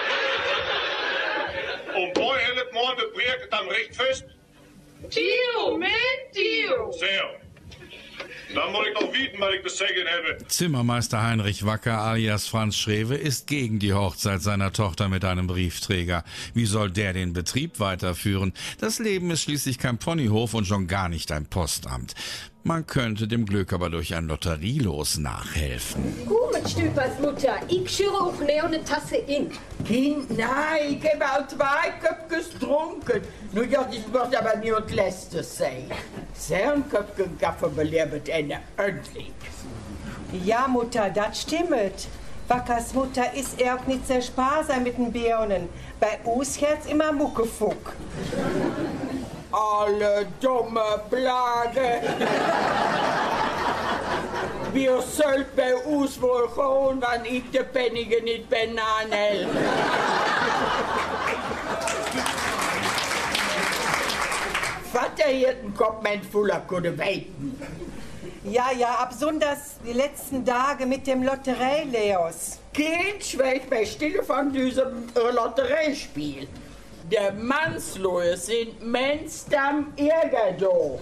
Und 2.01 2.13
boy 2.13 2.39
hellet 2.39 2.71
morgen 2.71 3.11
prieket 3.13 3.51
am 3.51 3.67
Richtfest? 3.67 4.23
Dio. 5.09 5.50
Sehr. 6.91 7.41
Dann 8.53 8.71
muss 8.73 8.85
ich 8.87 8.99
doch 8.99 9.13
wieten, 9.13 9.39
was 9.39 9.53
ich 9.55 9.63
zu 9.63 9.77
sagen 9.77 10.07
habe. 10.07 10.45
Zimmermeister 10.47 11.21
Heinrich 11.21 11.65
Wacker 11.65 11.99
alias 11.99 12.47
Franz 12.47 12.75
Schrewe 12.75 13.15
ist 13.15 13.47
gegen 13.47 13.79
die 13.79 13.93
Hochzeit 13.93 14.41
seiner 14.41 14.73
Tochter 14.73 15.07
mit 15.07 15.23
einem 15.23 15.47
Briefträger. 15.47 16.25
Wie 16.53 16.65
soll 16.65 16.91
der 16.91 17.13
den 17.13 17.31
Betrieb 17.31 17.79
weiterführen? 17.79 18.53
Das 18.79 18.99
Leben 18.99 19.31
ist 19.31 19.43
schließlich 19.43 19.77
kein 19.77 19.99
Ponyhof 19.99 20.53
und 20.53 20.65
schon 20.65 20.87
gar 20.87 21.07
nicht 21.07 21.31
ein 21.31 21.45
Postamt. 21.45 22.13
Man 22.63 22.85
könnte 22.85 23.27
dem 23.27 23.47
Glück 23.47 23.73
aber 23.73 23.89
durch 23.89 24.13
ein 24.13 24.27
Lotterielos 24.27 25.17
nachhelfen. 25.17 26.03
Gut, 26.27 26.69
Stüpers 26.69 27.19
Mutter, 27.19 27.55
ich 27.67 27.89
schüre 27.89 28.13
auch 28.13 28.39
ne 28.39 28.63
eine 28.63 28.83
Tasse 28.83 29.15
in. 29.15 29.49
Kind, 29.83 30.37
nein, 30.37 30.99
ich 31.01 31.13
habe 31.13 31.25
auch 31.25 31.47
zwei 31.47 31.89
Köpfe 31.99 32.51
getrunken. 32.59 33.21
Nur 33.51 33.65
ja, 33.65 33.83
das 33.83 34.07
muss 34.07 34.35
aber 34.35 34.57
nicht 34.57 34.73
das 34.73 34.91
letzte 34.91 35.43
sein. 35.43 35.89
Zehn 36.35 36.87
Köpfe 36.87 37.27
Kaffee 37.39 37.69
belebt 37.69 38.29
eine 38.29 38.59
endlich. 38.77 39.33
Ja, 40.45 40.67
Mutter, 40.67 41.09
das 41.09 41.41
stimmt. 41.41 42.07
Wackers 42.47 42.93
Mutter 42.93 43.33
ist 43.33 43.59
er 43.59 43.75
auch 43.75 43.87
nicht 43.87 44.05
sehr 44.05 44.21
sparsam 44.21 44.83
mit 44.83 44.99
den 44.99 45.11
Birnen. 45.11 45.67
Bei 45.99 46.19
uns 46.25 46.61
Herz 46.61 46.85
immer 46.85 47.11
Muckefuck. 47.11 47.93
Alle 49.51 50.27
dumme 50.39 51.01
Plage. 51.09 52.01
Wir 54.73 55.01
sollt 55.01 55.53
bei 55.55 55.75
uns 55.75 56.21
wohl 56.21 56.47
gehen, 56.47 57.01
wenn 57.01 57.25
ich 57.25 57.43
die 57.51 57.59
Pennige 57.59 58.23
nicht 58.23 58.45
anhält. 59.03 59.49
Vater 64.93 65.29
hier 65.29 65.49
einen 65.49 65.73
Kopf 65.75 66.01
mein 66.03 66.23
Fuller 66.23 66.61
kunne 66.67 66.97
weiten. 66.97 67.59
Ja, 68.43 68.71
ja, 68.71 68.95
absonders 68.95 69.75
die 69.85 69.93
letzten 69.93 70.45
Tage 70.45 70.85
mit 70.85 71.05
dem 71.05 71.23
Lotterie-Leos. 71.23 72.59
Kind 72.73 73.23
schweigt 73.23 73.69
bei 73.69 73.85
Stille 73.85 74.23
von 74.23 74.51
diesem 74.51 75.07
Lotteriespiel. 75.13 76.47
Der 77.11 77.33
Mannslohe 77.33 78.37
sind 78.37 78.81
Menstam 78.81 79.91
Irgerdo. 79.97 80.97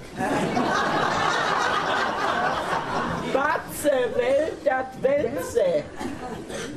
Batze 3.31 3.91
Welt, 4.15 4.53
dat 4.65 4.87
Welze. 5.03 5.83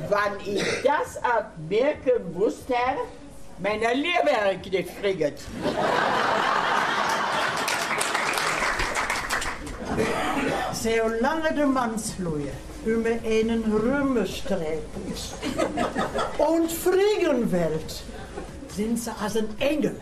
Wann 0.07 0.39
ich 0.45 0.63
das 0.83 1.17
ab 1.23 1.51
merken 1.67 2.35
wusste, 2.35 2.75
meiner 3.57 3.95
Lehrwerk 3.95 4.71
nicht 4.71 4.89
friget. 5.01 5.39
Zolang 10.73 11.55
de 11.55 11.65
mansvloeien 11.65 12.73
über 12.85 13.11
einen 13.25 13.63
Römerstreep 13.63 14.83
ist 15.11 15.33
und 16.37 16.71
fliegen 16.71 17.51
wird, 17.51 18.03
sind 18.75 18.99
sie 18.99 19.11
als 19.11 19.37
ein 19.37 19.47
Engel. 19.59 19.99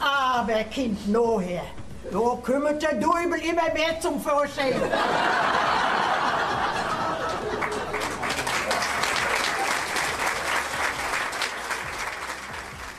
Aber 0.00 0.64
Kind, 0.64 1.08
noher, 1.08 1.62
da 2.10 2.38
kümmert 2.42 2.82
der 2.82 2.94
Dübel 2.94 3.40
immer 3.40 3.72
mehr 3.74 4.00
zum 4.00 4.20
Vorschein. 4.20 4.74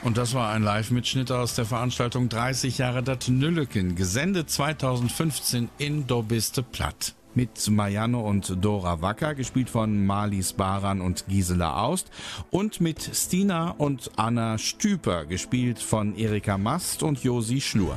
Und 0.04 0.18
das 0.18 0.34
war 0.34 0.52
ein 0.52 0.64
Live-Mitschnitt 0.64 1.32
aus 1.32 1.56
der 1.56 1.66
Veranstaltung 1.66 2.30
30 2.30 2.78
Jahre 2.78 3.04
dat 3.04 3.28
Nülleken, 3.28 3.96
gesendet 3.96 4.50
2015 4.50 5.70
in 5.78 6.08
Dobiste 6.08 6.64
Platt. 6.64 7.14
Mit 7.38 7.70
Marianne 7.70 8.18
und 8.18 8.66
Dora 8.66 9.04
Wacker, 9.04 9.36
gespielt 9.36 9.70
von 9.70 10.08
Marlies 10.08 10.54
Baran 10.54 11.02
und 11.02 11.28
Gisela 11.28 11.84
Aust. 11.84 12.10
Und 12.50 12.82
mit 12.82 13.00
Stina 13.14 13.76
und 13.78 14.10
Anna 14.16 14.58
Stüper, 14.58 15.28
gespielt 15.28 15.78
von 15.78 16.16
Erika 16.16 16.58
Mast 16.58 17.04
und 17.04 17.24
Josi 17.24 17.62
Schlur. 17.62 17.96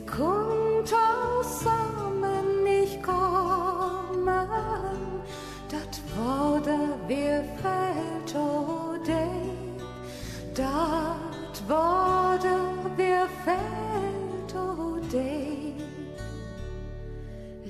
Sie 0.00 0.06
kommt 0.06 0.92
kommen, 3.02 4.48
dat 5.68 6.00
wurde 6.16 6.78
wir 7.06 7.44
fällt 7.60 8.34
oder 8.34 9.28
dat 10.54 11.68
wurde 11.68 12.54
wir 12.96 13.26
fällt 13.44 14.54
oder 14.54 15.34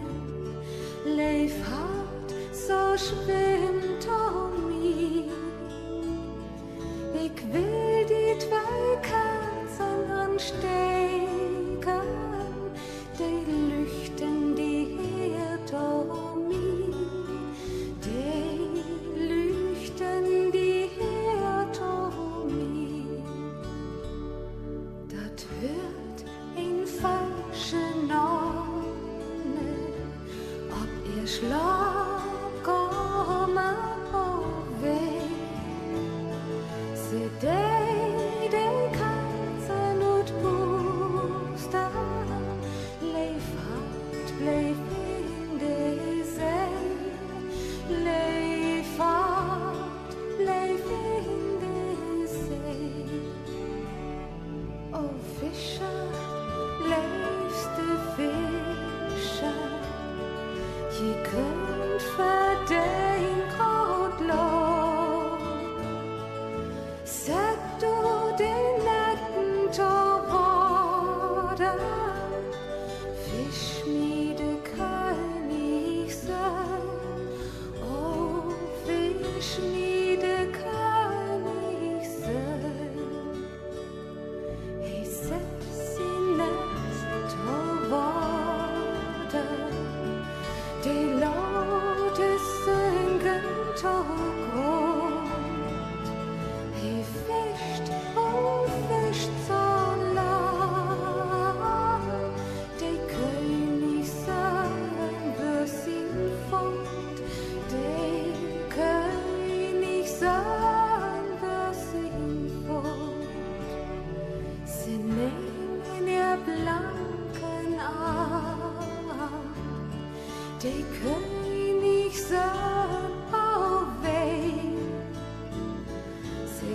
Leif 1.16 1.54
hart, 1.68 2.32
so 2.52 2.96
schwimmt 2.96 3.47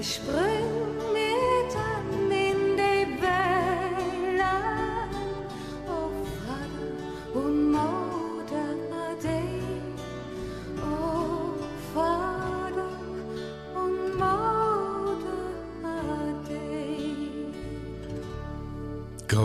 Sie 0.04 0.20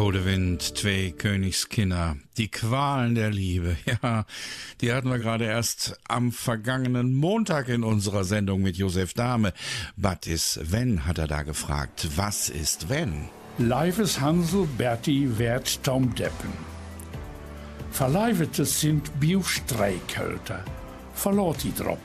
Godewind, 0.09 0.63
zwei 0.63 1.13
Königskinder, 1.15 2.17
die 2.39 2.49
Qualen 2.49 3.15
der 3.15 3.29
Liebe. 3.31 3.77
Ja, 4.03 4.25
die 4.81 4.91
hatten 4.91 5.11
wir 5.11 5.19
gerade 5.19 5.45
erst 5.45 6.01
am 6.09 6.33
vergangenen 6.33 7.15
Montag 7.15 7.69
in 7.69 7.85
unserer 7.85 8.25
Sendung 8.25 8.63
mit 8.63 8.77
Josef 8.79 9.13
Dahme. 9.13 9.53
Was 9.97 10.27
ist 10.27 10.73
wenn, 10.73 11.05
hat 11.05 11.19
er 11.19 11.27
da 11.27 11.43
gefragt. 11.43 12.09
Was 12.17 12.49
ist 12.49 12.89
wenn? 12.89 13.29
Lives 13.59 14.19
Hansel 14.19 14.67
Berti 14.79 15.39
werd 15.39 15.85
Tom 15.85 16.15
Deppen. 16.15 16.55
Verleivete 17.91 18.65
sind 18.65 19.21
Biostreikhölter. 19.21 20.65
Verlor 21.13 21.55
die 21.63 21.75
drop. 21.75 22.01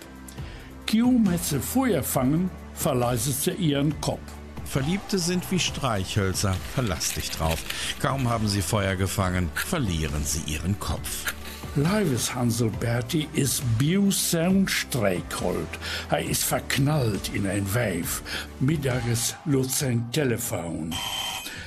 Kaum 0.91 1.31
hat 1.31 1.45
sie 1.45 1.61
Feuer 1.61 2.03
fangen, 2.03 2.51
verleiset 2.73 3.35
sie 3.35 3.51
ihren 3.51 3.97
Kopf. 4.01 4.42
Verliebte 4.73 5.19
sind 5.19 5.51
wie 5.51 5.59
Streichhölzer, 5.59 6.55
verlass 6.73 7.13
dich 7.13 7.29
drauf. 7.29 7.63
Kaum 7.99 8.27
haben 8.27 8.47
sie 8.47 8.63
Feuer 8.63 8.95
gefangen, 8.95 9.51
verlieren 9.53 10.23
sie 10.23 10.51
ihren 10.51 10.79
Kopf. 10.79 11.31
Lives 11.75 12.33
Hansel 12.33 12.71
Berti 12.79 13.27
ist 13.33 13.61
Biusen 13.77 14.67
Streichhold. 14.67 15.67
Er 16.09 16.27
ist 16.27 16.43
verknallt 16.43 17.29
in 17.35 17.45
ein 17.45 17.71
Weif. 17.75 18.23
Mittages 18.59 19.35
lutzt 19.45 19.77
sein 19.77 20.11
Telefon. 20.11 20.95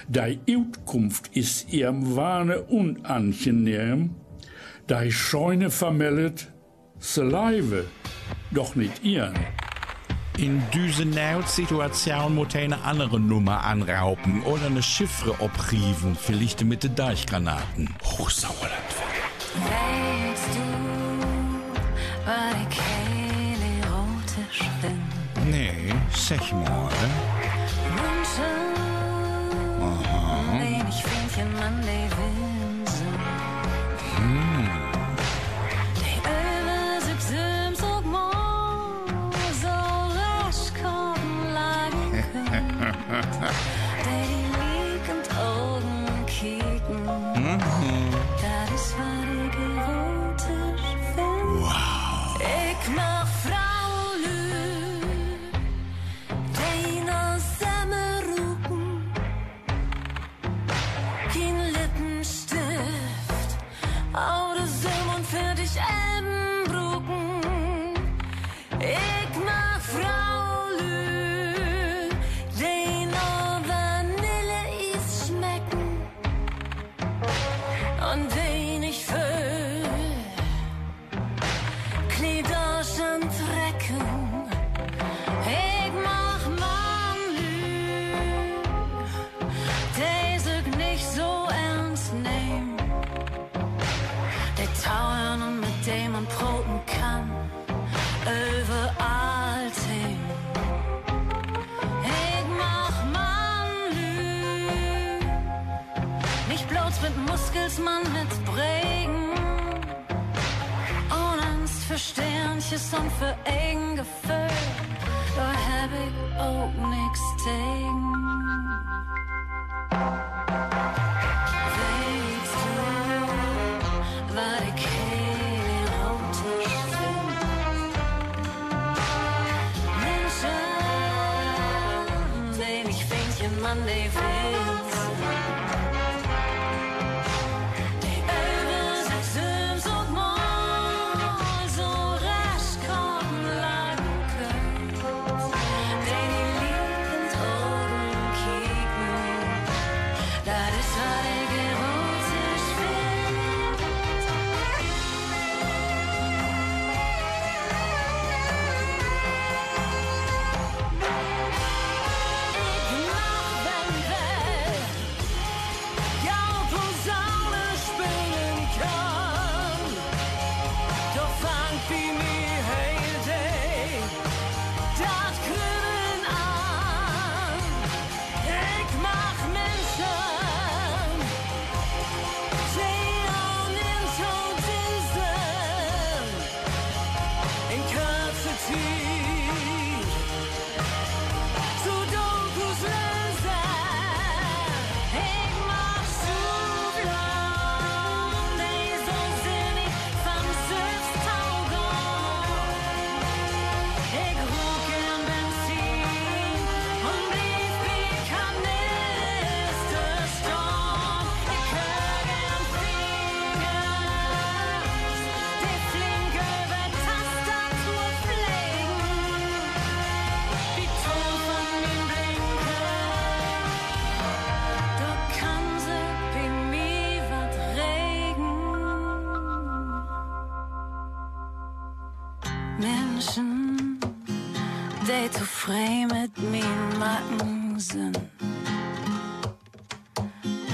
Die 0.09 0.41
Utkunft 0.57 1.29
ist 1.37 1.73
ihrem 1.73 2.17
Wahne 2.17 2.63
unangenehm. 2.63 4.17
Die 4.91 5.13
Scheune 5.13 5.71
vermeldet, 5.71 6.49
se 6.99 7.23
Leive, 7.23 7.85
doch 8.51 8.75
nicht 8.75 9.05
ihren. 9.05 9.37
In 10.39 10.63
diese 10.75 11.05
Situation 11.47 12.35
muss 12.35 12.55
eine 12.55 12.83
andere 12.83 13.19
Nummer 13.19 13.65
anraupen 13.65 14.43
oder 14.43 14.67
eine 14.67 14.83
Chiffre 14.83 15.31
oprieven, 15.41 16.15
vielleicht 16.15 16.63
mit 16.63 16.83
den 16.83 16.95
Deichgranaten. 16.95 17.89
Hochsauerland. 18.05 18.73
Weißt 19.55 20.49
du, 20.55 20.61
war 22.27 22.53
ich 22.69 22.79
erotisch 23.83 24.61
bin? 24.83 25.51
Nee, 25.51 25.95
sag 26.15 26.53
mal. 26.53 26.91
Wünsche, 27.97 28.51
Aha. 29.81 30.53
wenig 30.61 31.03
Fähnchen 31.03 31.51
an 31.63 31.81
die 31.83 31.96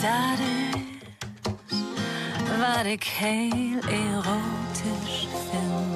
Ist, 0.03 0.09
was 2.59 2.87
ich 2.87 3.05
heel 3.21 3.79
erotisch 3.89 5.29
find. 5.49 5.93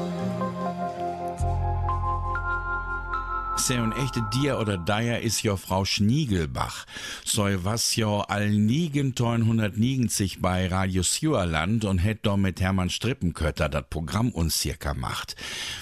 Se 3.57 3.83
und 3.83 3.91
echte 3.95 4.23
Dir 4.33 4.61
oder 4.61 4.79
Deier 4.79 5.23
is 5.23 5.43
jo 5.43 5.57
Frau 5.57 5.85
Schniegelbach. 5.85 6.87
So 7.25 7.49
was 7.65 7.97
jo 7.97 8.21
all 8.21 8.51
nigen 8.51 9.13
990 9.19 10.41
bei 10.41 10.69
Radio 10.69 11.03
Sjuerland 11.03 11.85
und 11.85 11.99
het 11.99 12.25
do 12.25 12.37
mit 12.37 12.61
Hermann 12.61 12.91
Strippenkötter 12.91 13.69
dat 13.69 13.91
Programm 13.91 14.31
uns 14.31 14.61
circa 14.61 14.95
macht. 14.95 15.35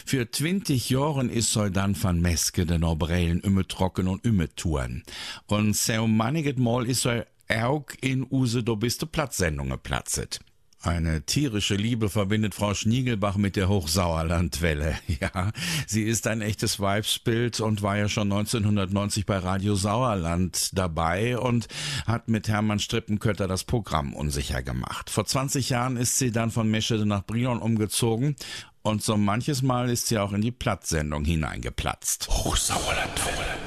Für 0.06 0.30
20 0.30 0.88
Jahren 0.88 1.28
is 1.28 1.52
so 1.52 1.68
dann 1.68 1.94
van 2.02 2.22
Meske 2.22 2.64
den 2.64 2.84
Obrelen 2.84 3.40
ümme 3.40 3.68
trocken 3.68 4.08
und 4.08 4.24
ümme 4.24 4.48
touren. 4.54 5.02
Und 5.46 5.76
so 5.76 6.06
maniget 6.06 6.58
Mal 6.58 6.86
is 6.86 7.02
so 7.02 7.22
auch 7.48 7.86
in 8.00 8.26
Use 8.30 8.62
do 8.62 8.76
biste 8.76 9.06
Platzsendungen 9.06 9.78
platzet. 9.78 10.40
Eine 10.84 11.22
tierische 11.22 11.76
Liebe 11.76 12.10
verbindet 12.10 12.54
Frau 12.54 12.74
Schniegelbach 12.74 13.36
mit 13.36 13.56
der 13.56 13.68
Hochsauerlandwelle. 13.68 14.98
Ja, 15.20 15.52
sie 15.86 16.02
ist 16.02 16.26
ein 16.26 16.42
echtes 16.42 16.80
Weibsbild 16.80 17.60
und 17.60 17.82
war 17.82 17.96
ja 17.96 18.08
schon 18.08 18.30
1990 18.30 19.24
bei 19.24 19.38
Radio 19.38 19.76
Sauerland 19.76 20.76
dabei 20.76 21.38
und 21.38 21.68
hat 22.06 22.28
mit 22.28 22.48
Hermann 22.48 22.80
Strippenkötter 22.80 23.48
das 23.48 23.64
Programm 23.64 24.12
unsicher 24.12 24.62
gemacht. 24.62 25.08
Vor 25.08 25.24
20 25.24 25.70
Jahren 25.70 25.96
ist 25.96 26.18
sie 26.18 26.32
dann 26.32 26.50
von 26.50 26.70
Meschede 26.70 27.06
nach 27.06 27.24
Brilon 27.24 27.60
umgezogen 27.60 28.36
und 28.82 29.02
so 29.02 29.16
manches 29.16 29.62
Mal 29.62 29.88
ist 29.88 30.08
sie 30.08 30.18
auch 30.18 30.32
in 30.32 30.42
die 30.42 30.52
Platzsendung 30.52 31.24
hineingeplatzt. 31.24 32.28
Hochsauerlandwelle. 32.28 33.63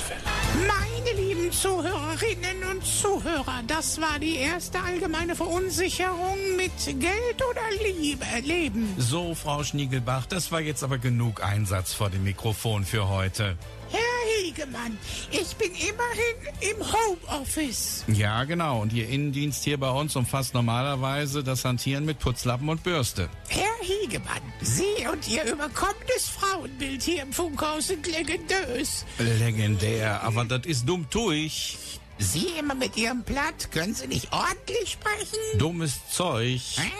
Zuhörer, 3.47 3.63
das 3.67 3.99
war 4.01 4.19
die 4.19 4.35
erste 4.35 4.79
allgemeine 4.81 5.35
Verunsicherung 5.35 6.37
mit 6.57 6.71
Geld 6.85 7.41
oder 7.49 7.61
Liebe, 7.99 8.25
Leben. 8.43 8.93
So, 8.97 9.35
Frau 9.35 9.63
Schniegelbach, 9.63 10.25
das 10.25 10.51
war 10.51 10.59
jetzt 10.59 10.83
aber 10.83 10.97
genug 10.97 11.43
Einsatz 11.43 11.93
vor 11.93 12.09
dem 12.09 12.23
Mikrofon 12.23 12.83
für 12.83 13.07
heute. 13.07 13.57
Herr 13.89 13.99
Hegemann, 14.43 14.97
ich 15.31 15.55
bin 15.55 15.71
immerhin 15.71 16.75
im 16.75 16.85
Homeoffice. 16.85 18.03
Ja, 18.07 18.43
genau. 18.43 18.81
Und 18.81 18.91
Ihr 18.91 19.07
Innendienst 19.07 19.63
hier 19.63 19.79
bei 19.79 19.89
uns 19.89 20.15
umfasst 20.15 20.53
normalerweise 20.53 21.43
das 21.43 21.63
Hantieren 21.63 22.03
mit 22.03 22.19
Putzlappen 22.19 22.67
und 22.67 22.83
Bürste. 22.83 23.29
Herr 23.47 23.63
Hegemann, 23.81 24.41
Sie 24.61 25.07
und 25.11 25.27
Ihr 25.29 25.43
überkommenes 25.45 26.27
Frauenbild 26.27 27.01
hier 27.01 27.21
im 27.21 27.31
Funkhaus 27.31 27.87
sind 27.87 28.05
legendös. 28.07 29.05
Legendär, 29.19 30.21
aber 30.23 30.43
das 30.43 30.65
ist 30.65 30.87
dumm 30.87 31.07
durch. 31.09 31.77
Sie 32.19 32.47
immer 32.59 32.75
mit 32.75 32.97
Ihrem 32.97 33.23
Platt, 33.23 33.71
können 33.71 33.93
Sie 33.93 34.07
nicht 34.07 34.31
ordentlich 34.31 34.91
sprechen? 34.91 35.59
Dummes 35.59 35.99
Zeug. 36.09 36.61
Hä? 36.77 36.91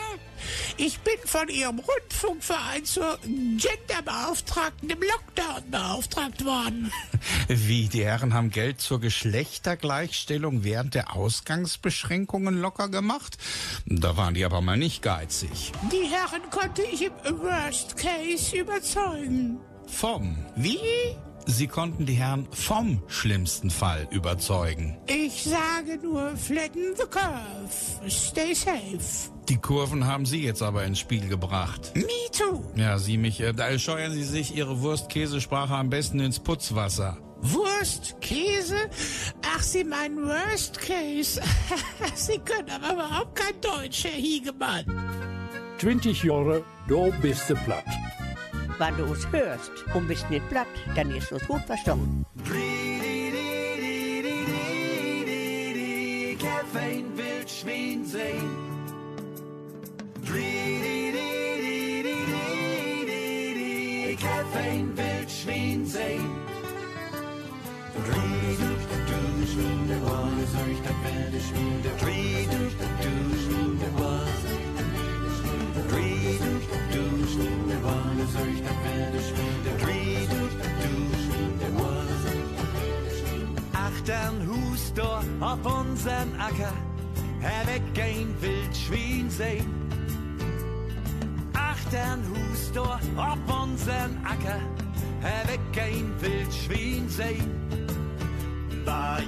Ich 0.76 1.00
bin 1.00 1.18
von 1.24 1.48
Ihrem 1.48 1.80
Rundfunkverein 1.80 2.84
zur 2.84 3.18
Genderbeauftragten 3.24 4.88
im 4.88 5.00
Lockdown 5.00 5.70
beauftragt 5.70 6.44
worden. 6.44 6.92
Wie, 7.48 7.88
die 7.88 8.04
Herren 8.04 8.34
haben 8.34 8.50
Geld 8.50 8.80
zur 8.80 9.00
Geschlechtergleichstellung 9.00 10.62
während 10.64 10.94
der 10.94 11.14
Ausgangsbeschränkungen 11.14 12.60
locker 12.60 12.88
gemacht? 12.88 13.38
Da 13.86 14.16
waren 14.16 14.34
die 14.34 14.44
aber 14.44 14.60
mal 14.60 14.76
nicht 14.76 15.02
geizig. 15.02 15.72
Die 15.90 16.08
Herren 16.08 16.48
konnte 16.50 16.82
ich 16.82 17.02
im 17.02 17.40
Worst 17.40 17.96
Case 17.96 18.56
überzeugen. 18.56 19.58
Vom. 19.88 20.36
Wie? 20.54 20.78
Sie 21.50 21.66
konnten 21.66 22.04
die 22.04 22.12
Herren 22.12 22.46
vom 22.50 23.02
schlimmsten 23.06 23.70
Fall 23.70 24.06
überzeugen. 24.10 24.98
Ich 25.06 25.44
sage 25.44 25.98
nur, 26.02 26.36
flatten 26.36 26.94
the 26.94 27.04
curve. 27.08 28.10
Stay 28.10 28.52
safe. 28.52 29.30
Die 29.48 29.56
Kurven 29.56 30.06
haben 30.06 30.26
Sie 30.26 30.42
jetzt 30.44 30.62
aber 30.62 30.84
ins 30.84 30.98
Spiel 30.98 31.26
gebracht. 31.26 31.92
Me 31.94 32.04
too. 32.36 32.62
Ja, 32.76 32.98
Sie 32.98 33.16
mich, 33.16 33.40
äh, 33.40 33.54
da 33.54 33.78
scheuern 33.78 34.12
Sie 34.12 34.24
sich 34.24 34.54
Ihre 34.54 34.82
Wurst-Käsesprache 34.82 35.74
am 35.74 35.88
besten 35.88 36.20
ins 36.20 36.38
Putzwasser. 36.38 37.16
Wurst, 37.40 38.20
Käse? 38.20 38.76
Ach, 39.56 39.62
Sie 39.62 39.84
meinen 39.84 40.18
Worst 40.26 40.78
Case. 40.78 41.40
Sie 42.14 42.38
können 42.40 42.68
aber 42.70 42.92
überhaupt 42.92 43.36
kein 43.36 43.58
Deutsch, 43.62 44.04
Herr 44.04 44.10
Hiegemann. 44.10 44.84
20 45.78 46.24
Jahre, 46.24 46.62
da 46.88 47.08
bist 47.22 47.48
du 47.48 47.54
platt. 47.54 47.86
Wenn 48.78 48.96
du 48.96 49.12
es 49.12 49.26
hörst 49.32 49.72
und 49.92 50.06
bist 50.06 50.30
nicht 50.30 50.48
platt, 50.48 50.68
dann 50.94 51.10
ist 51.10 51.32
es 51.32 51.44
gut 51.48 51.62
verstanden. 51.62 52.24
Ich 56.30 56.44
hab 56.44 56.76
ein 56.80 57.04
Wildschwein 57.16 58.04
sehen. 58.04 58.50
Ich 64.10 64.24
hab 64.24 64.56
ein 64.56 64.96
Wildschwein 64.96 65.84
sehen. 65.84 66.30
Dreh 68.06 68.54
durch 68.60 68.84
das 68.90 68.98
Schwein, 69.52 69.88
der 69.88 70.00
Wolle, 70.02 70.44
durch 70.54 70.80
das 70.84 70.98
wilde 71.02 71.40
Schwein, 71.40 71.82
der 71.82 71.96
Dreh 71.96 72.46
durch 72.46 72.76
das 72.78 72.90
Schwein, 73.04 73.78
der 73.80 73.92
Wolle. 73.98 74.27
Durch 78.34 78.60
das 78.62 78.76
wilde 78.84 79.20
Schmiede. 79.22 79.48
Achtern 83.72 84.48
Hus 84.48 84.92
da 84.94 85.22
auf 85.40 85.80
unseren 85.80 86.34
Acker, 86.38 86.72
Herr 87.40 87.66
weg 87.66 87.82
ein 88.02 88.34
Wildschwein 88.40 89.28
sehen. 89.28 89.66
Achtern 91.52 92.22
Hus 92.30 92.72
da 92.72 92.98
auf 93.16 93.62
unseren 93.62 94.18
Acker, 94.24 94.60
Herr 95.20 95.48
weg 95.48 95.60
ein 95.76 96.14
Wildschwein 96.20 97.08
sehen. 97.08 97.50
Ba 98.84 99.18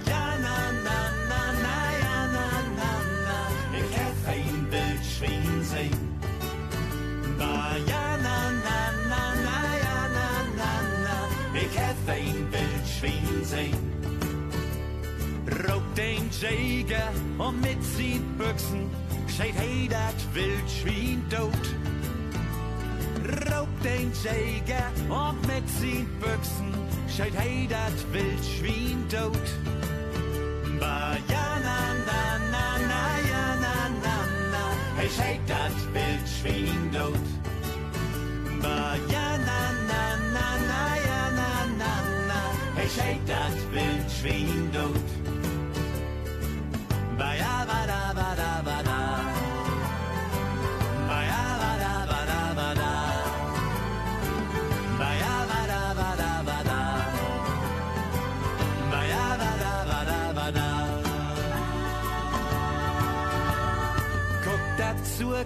Jäger 16.40 17.12
und 17.36 17.60
mit 17.60 17.84
sin 17.84 18.24
Büchsen 18.38 18.88
scheit 19.28 19.52
hey 19.56 19.86
dat 19.88 20.14
Wildschwein 20.32 21.22
tot. 21.28 21.66
Raubt 23.50 23.84
den 23.84 24.10
Jäger 24.24 24.90
und 25.10 25.46
mit 25.46 25.68
sin 25.68 26.06
Büchsen 26.18 26.72
scheit 27.14 27.34
hey 27.36 27.66
dat 27.68 27.92
Wildschwein 28.10 29.04
tot. 29.10 29.48
Ba 30.80 31.18
ja 31.28 31.58
na 31.66 31.80
na 32.08 32.22
na 32.50 32.66
na 32.88 33.04
ja 33.30 33.46
na 33.64 33.76
na 34.02 34.16
na, 34.50 34.64
hey 34.96 35.10
scheit 35.10 35.40
dat 35.46 35.76
Wildschwein 35.92 36.90
tot. 36.90 37.26
Ba 38.62 38.96
ja 39.12 39.36
na 39.48 39.60
na 39.90 40.02
na 40.34 40.46
na 40.70 40.82
ja 41.06 41.22
na 41.38 41.52
na 41.80 41.92
na, 42.28 42.42
hey 42.76 42.88
scheit 42.88 43.26
dat 43.26 43.58
Wildschwein 43.72 44.70
tot. 44.72 45.09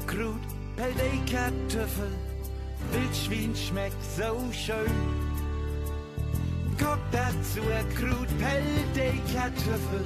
Krut, 0.06 0.40
Pelday 0.76 1.20
Kartoffel, 1.26 2.12
Wildschwein 2.92 3.54
schmeckt 3.56 4.04
so 4.16 4.38
schön. 4.52 4.90
Guck 6.78 6.98
dazu 7.10 7.60
Krut, 7.96 8.28
Pelday 8.38 9.20
Kartoffel, 9.32 10.04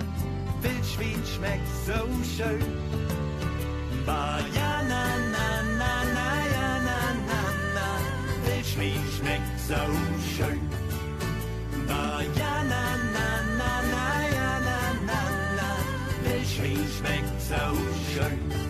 Wildschwein 0.63 1.23
schmeckt 1.35 1.69
so 1.87 1.99
schön. 2.37 2.65
Ba 4.07 4.39
ja 4.55 4.83
na 4.91 5.05
na 5.35 5.47
na 5.79 5.93
ja 6.55 6.71
na 6.89 7.01
na 7.29 7.41
na, 7.75 7.89
Wildschwein 8.45 9.05
schmeckt 9.17 9.61
so 9.69 9.83
schön. 10.35 10.61
Ba 11.87 12.23
ja 12.41 12.55
na 12.73 12.85
na 13.15 13.29
na 13.63 14.07
ja 14.37 14.51
na 14.69 14.81
na 15.09 15.21
na, 15.59 15.71
Wildschwein 16.25 16.85
schmeckt 16.97 17.41
so 17.49 17.63
schön. 18.13 18.69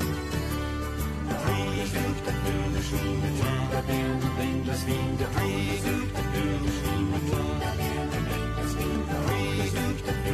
Wilde 2.49 2.83
Schwein, 2.89 3.69
der 3.73 3.83
Bären 3.83 4.21
bringt 4.37 4.69
das 4.69 4.87
Wien, 4.87 5.19
der 5.19 5.29
Frühstück, 5.29 6.09
das 6.15 6.33
wilde 6.35 6.71
Schwein, 6.79 7.03
der 7.03 7.33
Bären 7.39 7.49
bringt 7.49 7.49
das 7.49 7.49
Wien, 7.49 7.49
der 7.49 7.49
Frühstück, 7.49 7.49
das 7.49 7.49
wilde 7.49 7.49
Schwein, 7.49 7.57
der 7.61 7.75
Bären 7.79 8.09
bringt 8.29 8.55
das 8.59 8.73
der 8.75 8.97
das 9.09 9.25
wilde 9.29 9.67
Schwein, 9.71 9.97
der 10.07 10.28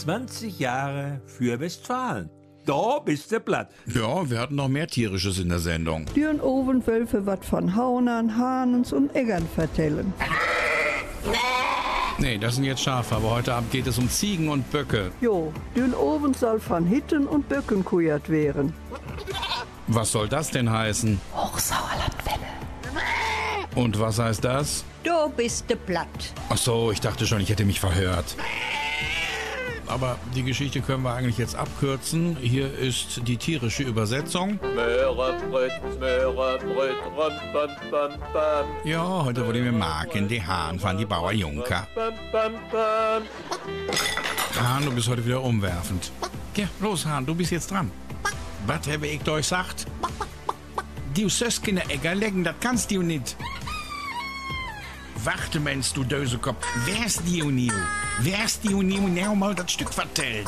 20 0.00 0.58
Jahre 0.58 1.20
für 1.26 1.60
Westfalen. 1.60 2.30
Da 2.64 3.00
bist 3.00 3.30
du 3.32 3.38
platt. 3.38 3.70
Ja, 3.86 4.28
wir 4.30 4.38
hatten 4.38 4.54
noch 4.54 4.68
mehr 4.68 4.86
Tierisches 4.86 5.38
in 5.38 5.50
der 5.50 5.58
Sendung. 5.58 6.06
Dürren 6.16 6.40
Oven 6.40 6.86
wölfe 6.86 7.26
wat 7.26 7.44
von 7.44 7.76
Haunern, 7.76 8.36
Hahnens 8.36 8.92
und 8.92 9.14
Eggern 9.14 9.46
vertellen. 9.54 10.12
Nee, 12.20 12.36
das 12.36 12.56
sind 12.56 12.64
jetzt 12.64 12.82
Schafe, 12.82 13.16
aber 13.16 13.30
heute 13.30 13.54
Abend 13.54 13.70
geht 13.70 13.86
es 13.86 13.96
um 13.96 14.08
Ziegen 14.10 14.50
und 14.50 14.70
Böcke. 14.70 15.10
Jo, 15.22 15.52
dürren 15.74 15.94
Oven 15.94 16.34
soll 16.34 16.60
von 16.60 16.84
Hitten 16.84 17.26
und 17.26 17.48
Böcken 17.48 17.82
kujert 17.82 18.28
werden. 18.28 18.74
Was 19.86 20.12
soll 20.12 20.28
das 20.28 20.50
denn 20.50 20.70
heißen? 20.70 21.18
Hochsauerlandwelle. 21.34 22.46
Und 23.74 23.98
was 23.98 24.18
heißt 24.18 24.44
das? 24.44 24.84
Du 25.02 25.30
bist 25.34 25.70
de 25.70 25.76
platt. 25.76 26.08
Ach 26.50 26.58
so, 26.58 26.92
ich 26.92 27.00
dachte 27.00 27.26
schon, 27.26 27.40
ich 27.40 27.48
hätte 27.48 27.64
mich 27.64 27.80
verhört. 27.80 28.36
Aber 29.90 30.16
die 30.36 30.44
Geschichte 30.44 30.80
können 30.80 31.02
wir 31.02 31.12
eigentlich 31.12 31.36
jetzt 31.36 31.56
abkürzen. 31.56 32.36
Hier 32.40 32.72
ist 32.78 33.26
die 33.26 33.36
tierische 33.36 33.82
Übersetzung. 33.82 34.60
Ja, 38.84 39.24
heute 39.24 39.46
wollen 39.46 39.64
wir 39.64 39.72
Marken, 39.72 40.28
die 40.28 40.40
Hahn 40.40 40.78
von 40.78 40.96
die 40.96 41.04
Bauer 41.04 41.32
Junker. 41.32 41.88
Hahn, 44.60 44.84
du 44.84 44.92
bist 44.92 45.08
heute 45.08 45.26
wieder 45.26 45.42
umwerfend. 45.42 46.12
Ja, 46.54 46.68
los 46.80 47.04
Hahn, 47.04 47.26
du 47.26 47.34
bist 47.34 47.50
jetzt 47.50 47.72
dran. 47.72 47.90
Was 48.66 48.86
habe 48.86 49.08
ich 49.08 49.28
euch 49.28 49.36
gesagt? 49.38 49.86
Die 51.16 51.28
Söskine 51.28 51.82
Egger 51.90 52.14
legen, 52.14 52.44
das 52.44 52.54
kannst 52.60 52.92
du 52.92 53.02
nicht. 53.02 53.36
Warte, 55.22 55.60
Mensch, 55.60 55.92
du 55.92 56.02
Dösekopf. 56.02 56.64
Wär's 56.86 57.20
die 57.22 57.42
Union? 57.42 57.82
Wär's 58.20 58.58
die 58.58 58.72
Union? 58.72 59.14
Ja, 59.14 59.34
mal 59.34 59.54
das 59.54 59.72
Stück 59.72 59.92
vertellen. 59.92 60.46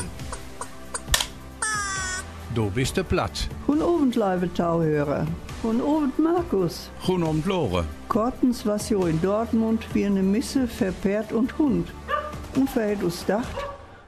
Du 2.54 2.70
bist 2.70 2.96
de 2.96 3.04
platt. 3.04 3.48
Hun 3.66 3.82
Oven 3.82 4.12
leibe 4.12 4.52
Tauhörer. 4.54 5.26
Hun 5.62 5.80
Oven 5.82 6.12
Markus. 6.16 6.90
Hun 7.06 7.22
und 7.22 7.44
Lore. 7.44 7.84
Kortens 8.08 8.64
was 8.64 8.88
jo 8.88 9.04
in 9.06 9.20
Dortmund 9.20 9.84
wie 9.92 10.06
eine 10.06 10.22
Misse 10.22 10.66
verpehrt 10.66 11.32
und 11.32 11.58
Hund. 11.58 11.88
Und 12.56 12.70
verhält 12.70 13.02
us 13.02 13.26
dacht, 13.26 13.66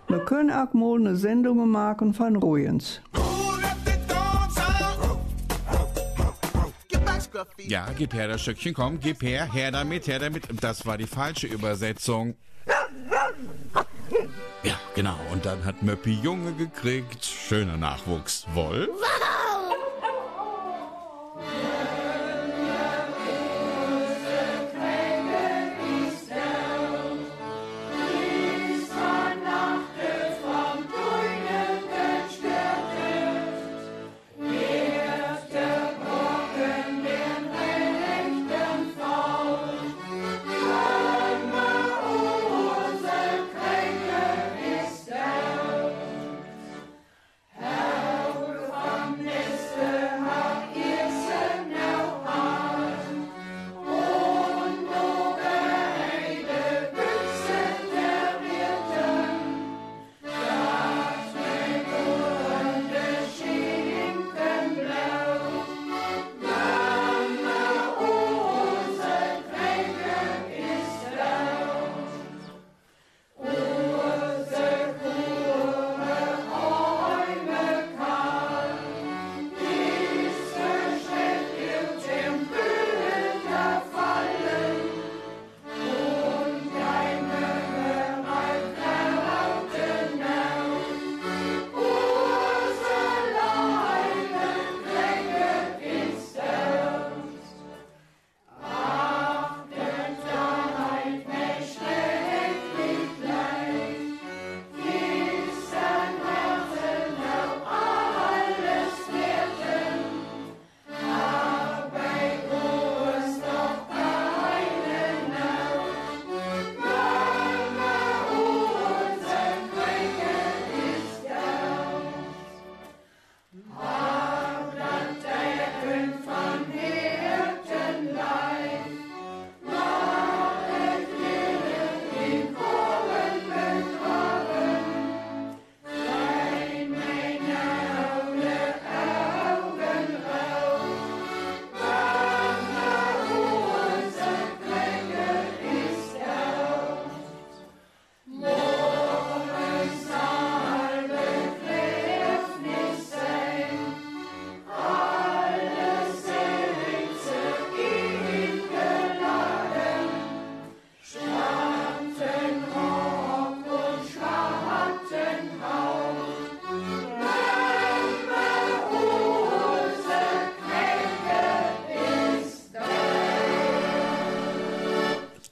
wir 0.09 0.21
können 0.21 0.51
auch 0.51 0.73
mal 0.73 0.99
eine 0.99 1.17
Sendung 1.17 1.69
machen 1.71 2.15
von 2.15 2.37
Rujens. 2.37 3.01
Ja, 7.59 7.89
gib 7.97 8.15
her 8.15 8.29
das 8.29 8.43
Stückchen, 8.43 8.75
komm, 8.75 9.01
gib 9.01 9.23
her, 9.23 9.53
her 9.53 9.71
damit, 9.71 10.07
her 10.07 10.19
damit. 10.19 10.45
Das 10.63 10.87
war 10.87 10.99
die 10.99 11.07
falsche 11.07 11.47
Übersetzung. 11.47 12.37
Ja, 14.63 14.79
genau. 14.95 15.19
Und 15.33 15.45
dann 15.45 15.65
hat 15.65 15.83
Möppi 15.83 16.19
Junge 16.23 16.53
gekriegt. 16.53 17.25
Schöner 17.25 17.77
Nachwuchs. 17.77 18.47
Wolf? 18.55 18.91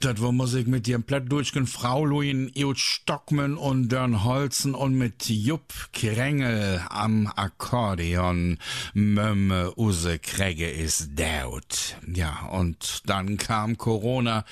Das 0.03 0.21
war 0.21 0.33
Musik 0.33 0.67
mit 0.67 0.85
dem 0.87 1.03
plattdeutschen 1.03 1.65
Fraulein 1.65 2.51
Jut 2.55 2.77
Stockmann 2.77 3.55
und 3.55 3.87
Dörn 3.87 4.25
Holzen 4.25 4.75
und 4.75 4.95
mit 4.95 5.29
Jupp 5.29 5.73
Krengel 5.93 6.83
am 6.89 7.31
Akkordeon. 7.33 8.57
Mömme 8.93 9.71
Use 9.77 10.19
Kregge 10.19 10.69
ist 10.69 11.11
daut. 11.17 11.95
Ja, 12.05 12.47
und 12.51 13.03
dann 13.05 13.37
kam 13.37 13.77
Corona 13.77 14.43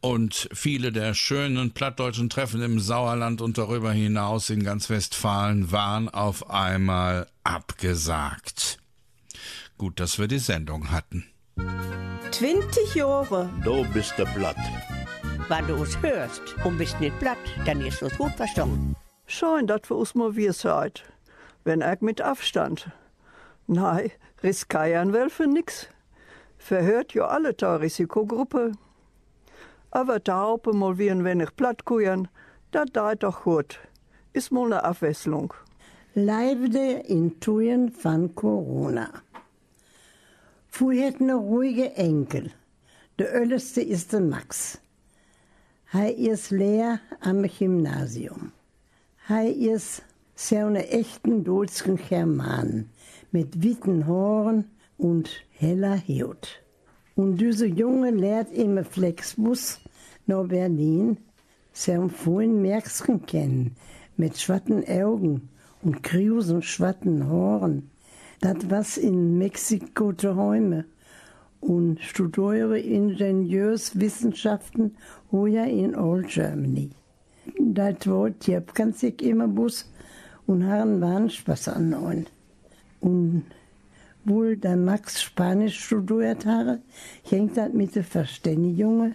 und 0.00 0.48
viele 0.52 0.90
der 0.90 1.14
schönen 1.14 1.70
plattdeutschen 1.70 2.28
Treffen 2.28 2.60
im 2.60 2.80
Sauerland 2.80 3.40
und 3.40 3.58
darüber 3.58 3.92
hinaus 3.92 4.50
in 4.50 4.64
ganz 4.64 4.90
Westfalen 4.90 5.70
waren 5.70 6.08
auf 6.08 6.50
einmal 6.50 7.28
abgesagt. 7.44 8.80
Gut, 9.78 10.00
dass 10.00 10.18
wir 10.18 10.26
die 10.26 10.40
Sendung 10.40 10.90
hatten. 10.90 11.26
20 12.32 12.96
Jahre. 12.96 13.48
Du 13.62 13.84
bist 13.92 14.14
der 14.18 14.26
Blatt. 14.26 14.56
Wenn 15.48 15.64
du 15.68 15.76
uns 15.76 15.96
hörst 16.02 16.56
und 16.64 16.76
bist 16.76 16.98
nicht 16.98 17.16
platt, 17.20 17.38
dann 17.64 17.80
ist 17.80 18.02
es 18.02 18.18
gut 18.18 18.32
verstanden. 18.32 18.96
Schein, 19.26 19.68
dat 19.68 19.88
wir 19.88 19.96
uns 19.96 20.16
mal 20.16 20.34
wir 20.34 20.52
seid. 20.52 21.04
Wenn 21.62 21.82
ich 21.82 22.00
mit 22.00 22.20
Abstand. 22.20 22.90
Nein, 23.68 24.10
riskieren 24.42 25.12
will 25.12 25.30
für 25.30 25.46
nix. 25.46 25.86
Verhört 26.58 27.14
ja 27.14 27.28
alle 27.28 27.54
der 27.54 27.80
Risikogruppe. 27.80 28.72
Aber 29.92 30.18
da 30.18 30.40
Haupe 30.40 30.72
mal 30.72 30.98
wie 30.98 31.12
ein 31.12 31.24
wenig 31.24 31.54
plattkujen, 31.54 32.26
dat 32.72 32.88
deit 32.94 33.22
doch 33.22 33.44
gut. 33.44 33.78
Ist 34.32 34.50
mal 34.50 34.68
ne 34.68 34.82
Abwechslung. 34.82 35.54
Leibde 36.14 37.04
in 37.06 37.38
Tuen 37.38 37.92
von 37.92 38.34
Corona. 38.34 39.10
Fu 40.66 40.90
het 40.90 41.20
ne 41.20 41.34
ruhige 41.34 41.94
Enkel. 41.94 42.50
Der 43.20 43.32
älteste 43.32 43.80
ist 43.80 44.12
der 44.12 44.20
Max. 44.20 44.80
Hij 45.88 46.14
is 46.14 46.48
leer 46.48 47.00
am 47.20 47.48
Gymnasium. 47.48 48.52
Hij 49.16 49.52
is 49.52 50.02
zo'n 50.34 50.74
echten 50.74 51.42
deutschen 51.42 51.98
German 51.98 52.88
mit 53.30 53.54
witten 53.62 54.02
Haaren 54.02 54.66
und 54.96 55.28
heller 55.58 56.02
Haut. 56.08 56.62
Und 57.14 57.36
diese 57.40 57.66
Junge 57.66 58.10
lehrt 58.10 58.50
im 58.52 58.84
Flexbus 58.84 59.78
nach 60.26 60.48
Berlin 60.48 61.18
seinen 61.72 62.10
vollen 62.10 62.62
Merksken 62.62 63.24
kennen, 63.24 63.76
mit 64.16 64.38
schwatten 64.38 64.82
Augen 64.88 65.48
und 65.82 66.02
grusen 66.02 66.62
schwatten 66.62 67.28
Haaren. 67.28 67.90
Das 68.40 68.68
was 68.68 68.98
in 68.98 69.38
Mexiko 69.38 70.12
träume 70.12 70.84
und 71.60 72.00
studiere 72.00 72.78
Ingenieurswissenschaften 72.78 74.96
hier 75.30 75.64
in 75.64 75.96
Old 75.96 76.28
Germany. 76.28 76.90
Wort 78.06 78.46
Jeb 78.46 78.74
kann 78.74 78.92
sich 78.92 79.22
immer 79.22 79.48
Bus 79.48 79.90
und 80.46 80.66
haben 80.66 81.00
waren 81.00 81.30
Spaß 81.30 81.68
an 81.68 81.94
Und 83.00 83.44
wohl 84.24 84.56
der 84.56 84.76
Max 84.76 85.22
Spanisch 85.22 85.84
studiert 85.84 86.46
habe, 86.46 86.80
hängt 87.24 87.56
das 87.56 87.72
mit 87.72 87.94
der 87.94 88.04
Verständigung 88.04 89.14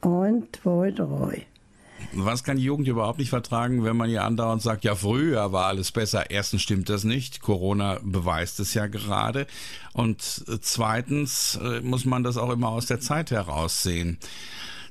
und 0.00 0.56
zwei, 0.56 0.90
drei. 0.90 1.46
Was 2.14 2.44
kann 2.44 2.58
die 2.58 2.64
Jugend 2.64 2.88
überhaupt 2.88 3.18
nicht 3.18 3.30
vertragen, 3.30 3.84
wenn 3.84 3.96
man 3.96 4.10
ihr 4.10 4.24
andauernd 4.24 4.60
sagt, 4.60 4.84
ja, 4.84 4.94
früher 4.94 5.52
war 5.52 5.66
alles 5.66 5.92
besser. 5.92 6.30
Erstens 6.30 6.62
stimmt 6.62 6.88
das 6.90 7.04
nicht. 7.04 7.40
Corona 7.40 7.98
beweist 8.02 8.60
es 8.60 8.74
ja 8.74 8.86
gerade. 8.86 9.46
Und 9.94 10.22
zweitens 10.60 11.58
äh, 11.62 11.80
muss 11.80 12.04
man 12.04 12.22
das 12.22 12.36
auch 12.36 12.50
immer 12.50 12.68
aus 12.68 12.86
der 12.86 13.00
Zeit 13.00 13.30
heraussehen. 13.30 14.18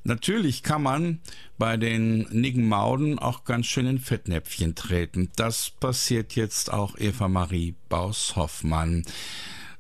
Natürlich 0.03 0.63
kann 0.63 0.81
man 0.81 1.21
bei 1.59 1.77
den 1.77 2.21
Niggenmauden 2.31 3.19
auch 3.19 3.43
ganz 3.43 3.67
schön 3.67 3.85
in 3.85 3.99
Fettnäpfchen 3.99 4.73
treten. 4.73 5.29
Das 5.35 5.69
passiert 5.69 6.35
jetzt 6.35 6.73
auch 6.73 6.97
Eva 6.97 7.27
Marie 7.27 7.75
Baus-Hoffmann. 7.87 9.05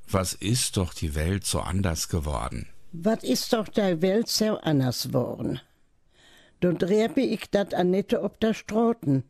Was 0.07 0.33
ist 0.33 0.77
doch 0.77 0.93
die 0.93 1.15
Welt 1.15 1.45
so 1.45 1.61
anders 1.61 2.07
geworden? 2.07 2.67
Was 2.91 3.23
ist 3.23 3.53
doch 3.53 3.67
der 3.67 4.01
Welt 4.01 4.27
so 4.27 4.59
anders 4.59 5.03
geworden? 5.05 5.59
Dann 6.61 6.77
drepe 6.77 7.21
ich 7.21 7.49
dat 7.49 7.73
Annette 7.73 8.21
ob 8.23 8.39
der 8.39 8.53
Stroten. 8.53 9.23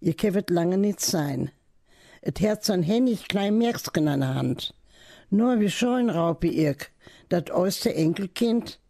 Ihr 0.00 0.14
kevet 0.14 0.50
lange 0.50 0.78
nicht 0.78 1.00
sein. 1.00 1.50
Et 2.22 2.40
Herz 2.40 2.70
an 2.70 2.82
Hennig 2.82 3.28
klein 3.28 3.58
Merksken 3.58 4.08
an 4.08 4.20
der 4.20 4.34
Hand. 4.34 4.74
Nur 5.30 5.60
wie 5.60 5.70
scheun 5.70 6.08
raupe 6.10 6.48
ich, 6.48 6.78
dat 7.28 7.50
äußte 7.50 7.94
Enkelkind. 7.94 8.80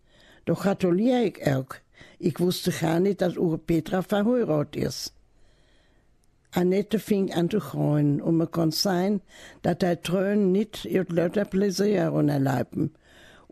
Doch 0.45 0.63
gratulier 0.63 1.25
ich 1.25 1.47
auch. 1.47 1.75
Ich 2.19 2.39
wusste 2.41 2.71
gar 2.71 3.01
nicht, 3.01 3.21
dass 3.21 3.37
Ure 3.37 3.59
Petra 3.59 4.03
verheiratet 4.03 4.77
ist. 4.77 5.15
Annette 6.53 6.99
fing 6.99 7.33
an 7.33 7.51
zu 7.51 7.61
freuen, 7.61 8.21
und 8.21 8.37
man 8.37 8.51
konnte 8.51 8.77
sein, 8.77 9.23
dass 9.63 9.79
der 9.79 10.03
Trön 10.03 10.53
nicht 10.53 10.85
ihr 10.85 11.07
lauter 11.09 11.47
Pläsier 11.47 12.13
unerleiben. 12.13 12.93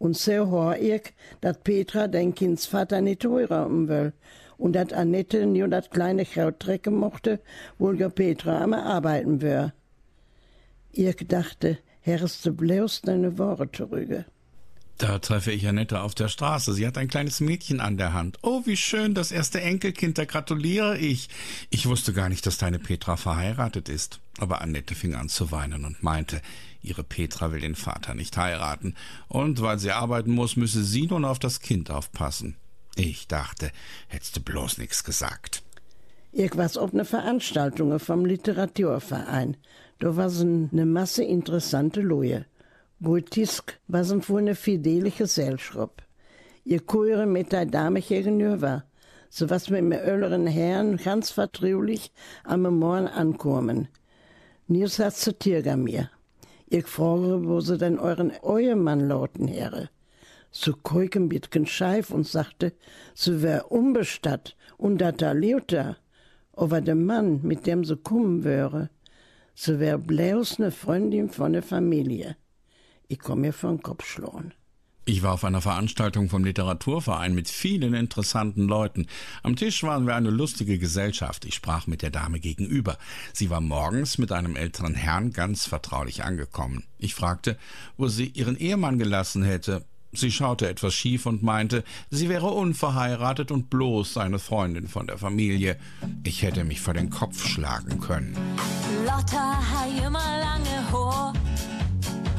Und 0.00 0.16
so 0.16 0.50
hör 0.50 0.78
ich, 0.78 1.12
dass 1.42 1.58
Petra 1.58 2.08
den 2.08 2.34
Kindsvater 2.34 3.02
nicht 3.02 3.22
heiraten 3.22 3.86
will. 3.86 4.14
Und 4.56 4.72
dass 4.72 4.94
Annette 4.94 5.44
nur 5.44 5.68
das 5.68 5.90
kleine 5.90 6.24
Kraut 6.24 6.58
trecken 6.58 6.96
mochte, 6.96 7.38
wo 7.78 7.92
ja 7.92 8.08
Petra 8.08 8.62
am 8.62 8.72
Arbeiten 8.72 9.42
wär. 9.42 9.74
Ich 10.90 11.16
dachte, 11.28 11.78
hörst 12.00 12.46
du 12.46 12.54
bloß 12.54 13.02
deine 13.02 13.36
Worte 13.36 13.70
zurück. 13.72 14.24
Da 14.96 15.18
treffe 15.18 15.52
ich 15.52 15.68
Annette 15.68 16.00
auf 16.00 16.14
der 16.14 16.28
Straße. 16.28 16.72
Sie 16.72 16.86
hat 16.86 16.96
ein 16.96 17.08
kleines 17.08 17.40
Mädchen 17.40 17.80
an 17.80 17.98
der 17.98 18.14
Hand. 18.14 18.38
Oh, 18.42 18.62
wie 18.64 18.78
schön, 18.78 19.14
das 19.14 19.32
erste 19.32 19.60
Enkelkind, 19.60 20.16
da 20.16 20.24
gratuliere 20.24 20.96
ich. 20.96 21.28
Ich 21.68 21.86
wusste 21.86 22.14
gar 22.14 22.30
nicht, 22.30 22.46
dass 22.46 22.56
deine 22.56 22.78
Petra 22.78 23.18
verheiratet 23.18 23.90
ist. 23.90 24.20
Aber 24.40 24.62
Annette 24.62 24.94
fing 24.94 25.14
an 25.14 25.28
zu 25.28 25.50
weinen 25.50 25.84
und 25.84 26.02
meinte, 26.02 26.40
ihre 26.80 27.04
Petra 27.04 27.52
will 27.52 27.60
den 27.60 27.74
Vater 27.74 28.14
nicht 28.14 28.38
heiraten. 28.38 28.94
Und 29.28 29.60
weil 29.60 29.78
sie 29.78 29.90
arbeiten 29.90 30.30
muss, 30.30 30.56
müsse 30.56 30.82
sie 30.82 31.06
nun 31.06 31.26
auf 31.26 31.38
das 31.38 31.60
Kind 31.60 31.90
aufpassen. 31.90 32.56
Ich 32.96 33.28
dachte, 33.28 33.70
hättest 34.08 34.36
du 34.36 34.40
bloß 34.40 34.78
nichts 34.78 35.04
gesagt. 35.04 35.62
Irgendwas 36.32 36.78
ob 36.78 36.94
ne 36.94 37.04
Veranstaltung 37.04 37.98
vom 37.98 38.24
Literaturverein. 38.24 39.58
Da 39.98 40.16
war 40.16 40.30
so 40.30 40.46
ne 40.46 40.86
Masse 40.86 41.22
interessante 41.22 42.00
Leute. 42.00 42.46
Bultisk 43.02 43.80
was 43.86 44.10
een 44.10 44.22
voor 44.22 44.40
een 44.40 44.56
fidele 44.56 45.10
gezelschap. 45.10 46.02
Je 46.62 46.80
koere 46.80 47.26
mit 47.26 47.50
der 47.50 47.66
Dame 47.66 48.00
gegenüber, 48.00 48.84
so 49.28 49.48
was 49.48 49.68
mit 49.68 49.84
mir 49.84 50.02
älteren 50.02 50.46
Herren 50.46 50.96
ganz 50.96 51.30
vertraulich 51.30 52.10
am 52.44 52.62
Morgen 52.62 53.08
ankommen. 53.08 53.88
Nils 54.70 55.00
hat 55.00 55.16
zu 55.16 55.36
Tirga 55.36 55.74
mir. 55.74 56.10
Ich 56.68 56.86
frage, 56.86 57.44
wo 57.44 57.60
sie 57.60 57.76
denn 57.76 57.98
euren 57.98 58.30
Ehemann 58.44 59.08
lauten 59.08 59.48
Herre. 59.48 59.90
So 60.52 60.74
keuken 60.74 61.28
bitken 61.28 61.66
scheif 61.66 62.12
und 62.12 62.24
sagte, 62.24 62.72
sie 63.12 63.42
wär 63.42 63.72
unbestatt 63.72 64.56
und 64.78 64.98
dat 64.98 65.22
da 65.22 65.32
lebt 65.32 65.72
er. 65.72 65.96
Aber 66.52 66.80
der 66.80 66.94
Mann, 66.94 67.40
mit 67.42 67.66
dem 67.66 67.84
sie 67.84 67.96
kommen 67.96 68.44
wäre, 68.44 68.90
sie 69.56 69.80
wär 69.80 69.98
bloß 69.98 70.60
ne 70.60 70.70
Freundin 70.70 71.30
von 71.30 71.52
der 71.52 71.64
Familie. 71.64 72.36
Ich 73.08 73.18
komme 73.18 73.40
mir 73.40 73.52
vor 73.52 73.70
den 73.70 73.82
Kopf 73.82 74.04
schlagen. 74.04 74.54
Ich 75.10 75.24
war 75.24 75.32
auf 75.32 75.44
einer 75.44 75.60
Veranstaltung 75.60 76.28
vom 76.28 76.44
Literaturverein 76.44 77.34
mit 77.34 77.48
vielen 77.48 77.94
interessanten 77.94 78.68
Leuten. 78.68 79.08
Am 79.42 79.56
Tisch 79.56 79.82
waren 79.82 80.06
wir 80.06 80.14
eine 80.14 80.30
lustige 80.30 80.78
Gesellschaft. 80.78 81.44
Ich 81.44 81.56
sprach 81.56 81.88
mit 81.88 82.02
der 82.02 82.10
Dame 82.10 82.38
gegenüber. 82.38 82.96
Sie 83.32 83.50
war 83.50 83.60
morgens 83.60 84.18
mit 84.18 84.30
einem 84.30 84.54
älteren 84.54 84.94
Herrn 84.94 85.32
ganz 85.32 85.66
vertraulich 85.66 86.22
angekommen. 86.22 86.84
Ich 86.96 87.16
fragte, 87.16 87.58
wo 87.96 88.06
sie 88.06 88.26
ihren 88.26 88.56
Ehemann 88.56 89.00
gelassen 89.00 89.42
hätte. 89.42 89.84
Sie 90.12 90.30
schaute 90.30 90.68
etwas 90.68 90.94
schief 90.94 91.26
und 91.26 91.42
meinte, 91.42 91.82
sie 92.10 92.28
wäre 92.28 92.46
unverheiratet 92.46 93.50
und 93.50 93.68
bloß 93.68 94.16
eine 94.16 94.38
Freundin 94.38 94.86
von 94.86 95.08
der 95.08 95.18
Familie. 95.18 95.76
Ich 96.22 96.42
hätte 96.42 96.62
mich 96.62 96.80
vor 96.80 96.94
den 96.94 97.10
Kopf 97.10 97.48
schlagen 97.48 97.98
können. 97.98 98.36
Lotta 99.04 99.60
hat 99.60 100.06
immer 100.06 100.38
lange 100.38 100.92
Haar 100.92 101.32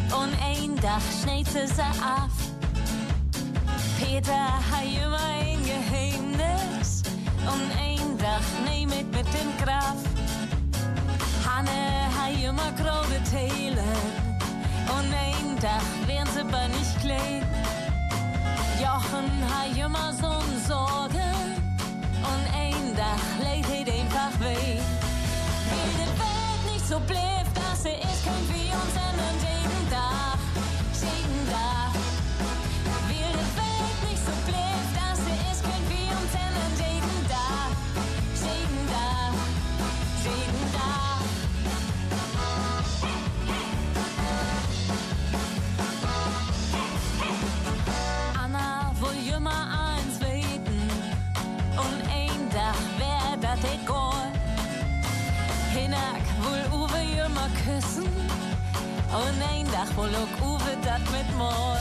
und 0.08 0.42
ein 0.42 0.78
Dach 0.78 1.04
schneid 1.22 1.48
sie 1.48 1.68
sie 1.68 2.51
Peter 4.12 4.34
hat 4.34 4.84
immer 4.84 5.24
ein 5.40 5.58
Geheimnis 5.64 7.02
und 7.48 7.72
ein 7.80 8.18
Dach 8.18 8.50
nehmet 8.70 9.10
mit 9.10 9.26
dem 9.34 9.50
Graf. 9.64 9.96
Hanne 11.46 12.12
hat 12.18 12.36
immer 12.44 12.74
große 12.74 13.22
Teile 13.32 13.86
und 14.98 15.14
ein 15.14 15.58
Dach 15.62 16.08
werden 16.08 16.28
sie 16.34 16.42
aber 16.42 16.68
nicht 16.68 17.00
klein. 17.00 17.48
Jochen 18.82 19.32
hat 19.50 19.78
immer 19.78 20.12
so'n 20.12 20.60
Sorge 20.68 21.24
und 22.32 22.44
ein 22.54 22.94
Dach 22.98 23.28
lädt 23.40 23.66
het 23.68 23.88
einfach 23.88 24.38
weh. 24.42 24.82
Wie 25.72 25.94
die 25.96 26.20
Welt 26.20 26.74
nicht 26.74 26.86
so 26.86 27.00
bleibt, 27.00 27.56
dass 27.56 27.84
sie 27.84 27.92
ist, 27.92 28.26
können 28.26 28.50
wir 28.50 28.74
uns 28.74 28.94
ändern 29.08 29.61
Uwe 57.22 57.26
immer 57.26 57.50
küssen. 57.66 58.06
Und 59.12 59.42
ein 59.42 59.66
Dach 59.72 59.96
wohl 59.96 60.10
auch 60.16 60.46
Uwe 60.46 60.78
dat 60.84 61.02
mit 61.12 61.38
Moll. 61.38 61.78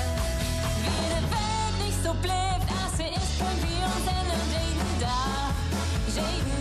Wie 0.83 0.89
die 0.89 1.25
Welt 1.31 1.87
nicht 1.87 2.03
so 2.03 2.13
bleibt, 2.15 2.69
als 2.83 2.97
sie 2.97 3.05
ist, 3.05 3.39
können 3.39 3.63
wir 3.63 3.87
uns 3.87 4.07
ändern 4.07 4.47
jeden 4.51 5.01
Tag, 5.01 5.55
jeden 6.09 6.60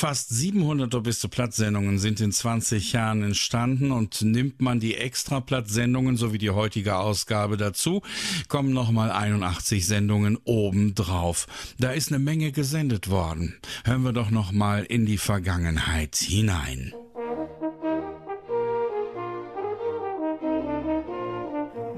Fast 0.00 0.30
700 0.30 1.02
beste 1.02 1.28
Platzsendungen 1.28 1.98
sind 1.98 2.22
in 2.22 2.32
20 2.32 2.94
Jahren 2.94 3.22
entstanden 3.22 3.92
und 3.92 4.22
nimmt 4.22 4.62
man 4.62 4.80
die 4.80 4.96
Extraplatzsendungen 4.96 6.16
sowie 6.16 6.38
die 6.38 6.48
heutige 6.48 6.96
Ausgabe 6.96 7.58
dazu, 7.58 8.00
kommen 8.48 8.72
nochmal 8.72 9.10
81 9.10 9.86
Sendungen 9.86 10.38
obendrauf. 10.44 11.46
Da 11.78 11.90
ist 11.90 12.08
eine 12.08 12.18
Menge 12.18 12.50
gesendet 12.50 13.10
worden. 13.10 13.56
Hören 13.84 14.02
wir 14.02 14.14
doch 14.14 14.30
nochmal 14.30 14.84
in 14.84 15.04
die 15.04 15.18
Vergangenheit 15.18 16.16
hinein. 16.16 16.94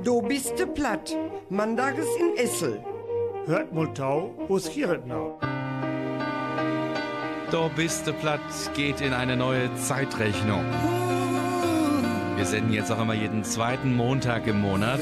Du 0.02 0.22
bist 0.22 0.58
de 0.58 0.66
platt. 0.66 1.16
Mandages 1.50 2.08
in 2.18 2.36
Essel. 2.36 2.82
Hört 3.46 3.72
mal 3.72 3.94
tau, 3.94 4.34
wo's 4.48 4.68
hier 4.68 5.00
now? 5.06 5.38
Do 7.52 7.70
bist 7.76 8.06
du 8.06 8.14
platt 8.14 8.40
geht 8.74 9.02
in 9.02 9.12
eine 9.12 9.36
neue 9.36 9.68
Zeitrechnung. 9.74 10.64
Wir 12.34 12.46
senden 12.46 12.72
jetzt 12.72 12.90
auch 12.90 12.98
immer 12.98 13.12
jeden 13.12 13.44
zweiten 13.44 13.94
Montag 13.94 14.46
im 14.46 14.62
Monat. 14.62 15.00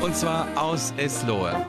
Und 0.00 0.16
zwar 0.16 0.48
aus 0.56 0.92
Eslohe. 0.96 1.66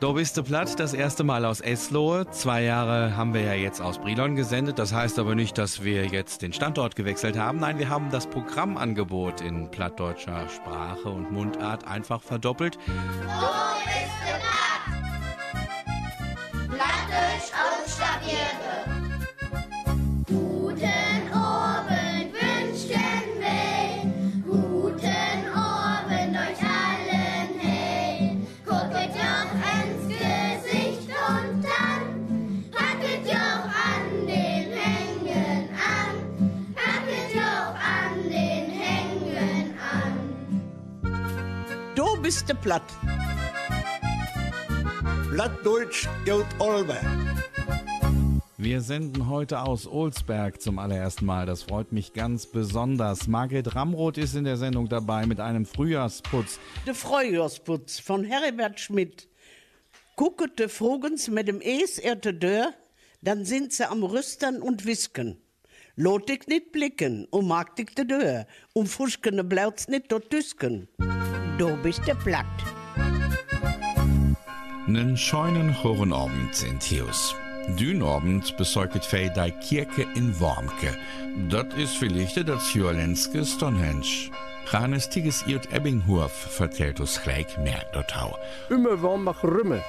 Do 0.00 0.12
bist 0.12 0.44
platt, 0.44 0.78
das 0.78 0.92
erste 0.92 1.24
Mal 1.24 1.46
aus 1.46 1.62
Eslohe. 1.62 2.30
Zwei 2.30 2.64
Jahre 2.64 3.16
haben 3.16 3.32
wir 3.32 3.40
ja 3.40 3.54
jetzt 3.54 3.80
aus 3.80 3.98
Brilon 3.98 4.36
gesendet. 4.36 4.78
Das 4.78 4.92
heißt 4.92 5.18
aber 5.18 5.34
nicht, 5.34 5.56
dass 5.56 5.82
wir 5.82 6.08
jetzt 6.08 6.42
den 6.42 6.52
Standort 6.52 6.94
gewechselt 6.94 7.38
haben. 7.38 7.58
Nein, 7.58 7.78
wir 7.78 7.88
haben 7.88 8.10
das 8.10 8.26
Programmangebot 8.26 9.40
in 9.40 9.70
plattdeutscher 9.70 10.46
Sprache 10.50 11.08
und 11.08 11.32
Mundart 11.32 11.86
einfach 11.86 12.20
verdoppelt. 12.20 12.76
Du 12.86 12.92
bist 12.92 14.10
Platt. 14.26 14.69
Platt. 42.60 42.82
Plattdeutsch 45.30 46.08
gilt 46.24 46.46
Olbe. 46.58 46.96
Wir 48.58 48.82
senden 48.82 49.28
heute 49.28 49.62
aus 49.62 49.86
Olsberg 49.86 50.60
zum 50.60 50.78
allerersten 50.78 51.24
Mal. 51.24 51.46
Das 51.46 51.62
freut 51.62 51.92
mich 51.92 52.12
ganz 52.12 52.46
besonders. 52.46 53.26
Margret 53.26 53.74
Ramroth 53.74 54.18
ist 54.18 54.34
in 54.34 54.44
der 54.44 54.58
Sendung 54.58 54.88
dabei 54.88 55.24
mit 55.24 55.40
einem 55.40 55.64
Frühjahrsputz. 55.64 56.58
Der 56.86 56.94
Frühjahrsputz 56.94 58.00
von 58.00 58.22
Heribert 58.24 58.78
Schmidt. 58.78 59.28
Gucket 60.16 60.58
de 60.58 60.68
Vogens 60.68 61.28
mit 61.28 61.48
dem 61.48 61.62
Es 61.62 61.98
erte 61.98 62.34
Dörr, 62.34 62.74
dann 63.22 63.46
sind 63.46 63.72
sie 63.72 63.88
am 63.88 64.02
Rüstern 64.02 64.60
und 64.60 64.84
Wisken. 64.84 65.40
Lot 65.96 66.28
dich 66.28 66.46
nicht 66.46 66.72
blicken, 66.72 67.26
und 67.30 67.48
mag 67.48 67.76
dich 67.76 67.94
de 67.94 68.04
Dörr, 68.04 68.46
um 68.74 68.86
Fuschkene 68.86 69.44
blaut's 69.44 69.88
nicht 69.88 70.12
dort 70.12 70.30
düsken. 70.30 70.88
Du 71.60 71.76
bist 71.76 72.06
de 72.06 72.14
platt. 72.14 72.46
Nen 74.86 75.14
scheunen 75.14 75.74
Horenabend 75.82 76.62
in 76.62 76.78
Thius. 76.78 77.34
Dünabend 77.78 78.56
besorgt 78.56 79.04
fei 79.04 79.28
dei 79.28 79.50
Kirche 79.50 80.06
in 80.14 80.32
Wormke. 80.40 80.96
Dat 81.50 81.74
is 81.76 81.92
vielleicht 81.92 82.48
das 82.48 82.72
Jolenske 82.72 83.44
Stonehenge. 83.44 84.30
Ranes 84.68 85.10
Tiges 85.10 85.44
Irt 85.46 85.70
Ebbinghof 85.70 86.32
vertellt 86.32 86.98
uns 86.98 87.20
gleich 87.22 87.58
mehr 87.58 87.84
dortau. 87.92 88.38
Immer 88.70 89.02
Wormbach 89.02 89.44
Rümme. 89.44 89.82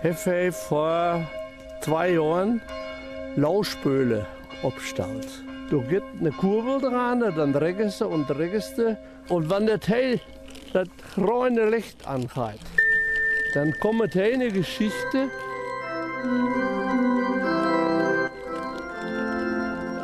Heffe 0.00 0.52
vor 0.52 1.26
zwei 1.80 2.10
Jahren 2.10 2.62
Lauspöle 3.34 4.26
abstaut. 4.62 5.26
Du 5.70 5.82
gibt 5.82 6.20
eine 6.20 6.30
Kurbel 6.30 6.80
dran, 6.80 7.18
dann 7.34 7.52
drehst 7.52 8.00
du 8.00 8.06
und 8.06 8.28
drehst 8.28 8.78
du. 8.78 8.96
Und 9.28 9.50
wenn 9.50 9.66
der 9.66 9.80
Teil 9.80 10.20
das 10.74 10.88
grüne 11.14 11.70
Licht 11.70 12.06
angeht, 12.06 12.60
dann 13.54 13.72
kommt 13.80 14.16
eine 14.16 14.50
Geschichte. 14.50 15.30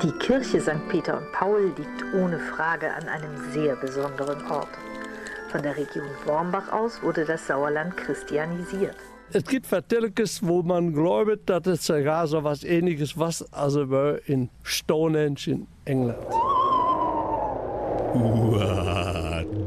Die 0.02 0.12
Kirche 0.12 0.60
St. 0.60 0.88
Peter 0.88 1.18
und 1.18 1.32
Paul 1.32 1.72
liegt 1.76 2.14
ohne 2.14 2.38
Frage 2.38 2.92
an 2.92 3.08
einem 3.08 3.52
sehr 3.52 3.76
besonderen 3.76 4.40
Ort. 4.50 4.78
Von 5.50 5.62
der 5.62 5.76
Region 5.76 6.06
Wormbach 6.24 6.72
aus 6.72 7.02
wurde 7.02 7.24
das 7.24 7.46
Sauerland 7.46 7.96
christianisiert. 7.96 8.96
Es 9.32 9.44
gibt 9.44 9.66
Vertelkes, 9.66 10.40
wo 10.46 10.62
man 10.62 10.92
glaubt, 10.92 11.50
dass 11.50 11.66
es 11.66 11.86
sogar 11.86 12.26
so 12.26 12.42
was 12.42 12.64
ähnliches 12.64 13.18
was 13.18 13.52
also 13.52 13.82
in 14.26 14.48
Stonehenge 14.62 15.46
in 15.46 15.66
England. 15.84 16.18
Uah, 18.14 19.19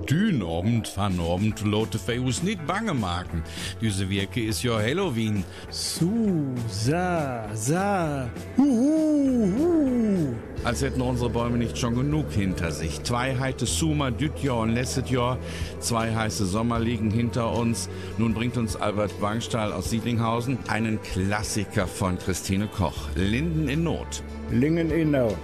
Dünabend, 0.09 0.95
Vanabend, 0.97 1.63
Lotte 1.63 1.99
Feus 1.99 2.43
nicht 2.43 2.65
bange 2.65 2.93
machen. 2.93 3.43
Diese 3.81 4.09
Wirke 4.09 4.43
ist 4.43 4.63
ja 4.63 4.77
Halloween. 4.77 5.43
Su, 5.69 6.53
sa, 6.67 7.49
sa, 7.53 8.29
hu, 8.57 8.63
hu, 8.63 9.57
hu. 9.57 10.33
Als 10.63 10.81
hätten 10.81 11.01
unsere 11.01 11.29
Bäume 11.29 11.57
nicht 11.57 11.77
schon 11.77 11.95
genug 11.95 12.31
hinter 12.31 12.71
sich. 12.71 13.03
Zwei 13.03 13.37
heite 13.37 13.65
Summer, 13.65 14.11
Dütjahr 14.11 14.59
und 14.59 14.77
Jahr. 15.09 15.37
Zwei 15.79 16.15
heiße 16.15 16.45
Sommer 16.45 16.79
liegen 16.79 17.11
hinter 17.11 17.51
uns. 17.51 17.89
Nun 18.17 18.33
bringt 18.33 18.55
uns 18.55 18.75
Albert 18.77 19.19
Bangstahl 19.19 19.73
aus 19.73 19.89
Siedlinghausen 19.89 20.57
einen 20.69 21.01
Klassiker 21.01 21.85
von 21.85 22.17
Christine 22.17 22.67
Koch. 22.67 23.09
Linden 23.15 23.67
in 23.67 23.83
Not. 23.83 24.23
Lingen 24.51 24.89
in 24.89 25.11
Not. 25.11 25.35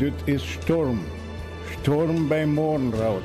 Dit 0.00 0.14
is 0.26 0.42
Sturm. 0.42 1.00
Sturm 1.82 2.28
bei 2.28 2.46
Morgenraut. 2.46 3.22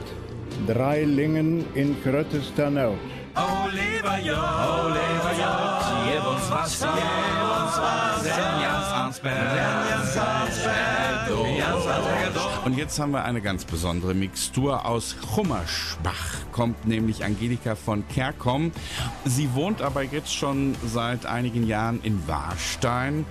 Drei 0.68 1.04
Lingen 1.04 1.66
in 1.76 1.96
gröttester 2.04 2.70
Not. 2.70 2.98
Oh, 3.36 3.68
lieber 3.70 4.18
Jott, 4.20 4.38
oh, 4.38 4.88
lieber 4.88 5.34
Jott, 5.38 5.84
gib 6.06 6.26
uns 6.26 6.50
was, 6.50 6.80
gib 6.80 6.88
uns 6.88 7.78
was, 7.78 8.24
denn 8.24 8.62
Jans 8.62 8.88
Arnsberg, 8.88 9.36
denn 9.36 9.90
Jans 9.90 10.18
Arnsberg, 10.18 11.28
du, 11.28 11.46
Jans 11.46 11.88
Arnsberg. 11.88 12.66
Und 12.66 12.78
jetzt 12.78 12.98
haben 12.98 13.12
wir 13.12 13.24
eine 13.26 13.42
ganz 13.42 13.66
besondere 13.66 14.14
Mixtur 14.14 14.86
aus 14.86 15.18
Chummerschbach. 15.36 16.38
Kommt 16.52 16.88
nämlich 16.88 17.24
Angelika 17.26 17.76
von 17.76 18.08
Kerkom. 18.08 18.72
Sie 19.26 19.54
wohnt 19.54 19.82
aber 19.82 20.02
jetzt 20.02 20.34
schon 20.34 20.76
seit 20.84 21.26
einigen 21.26 21.68
Jahren 21.68 22.00
in 22.02 22.28
Warstein. 22.28 23.26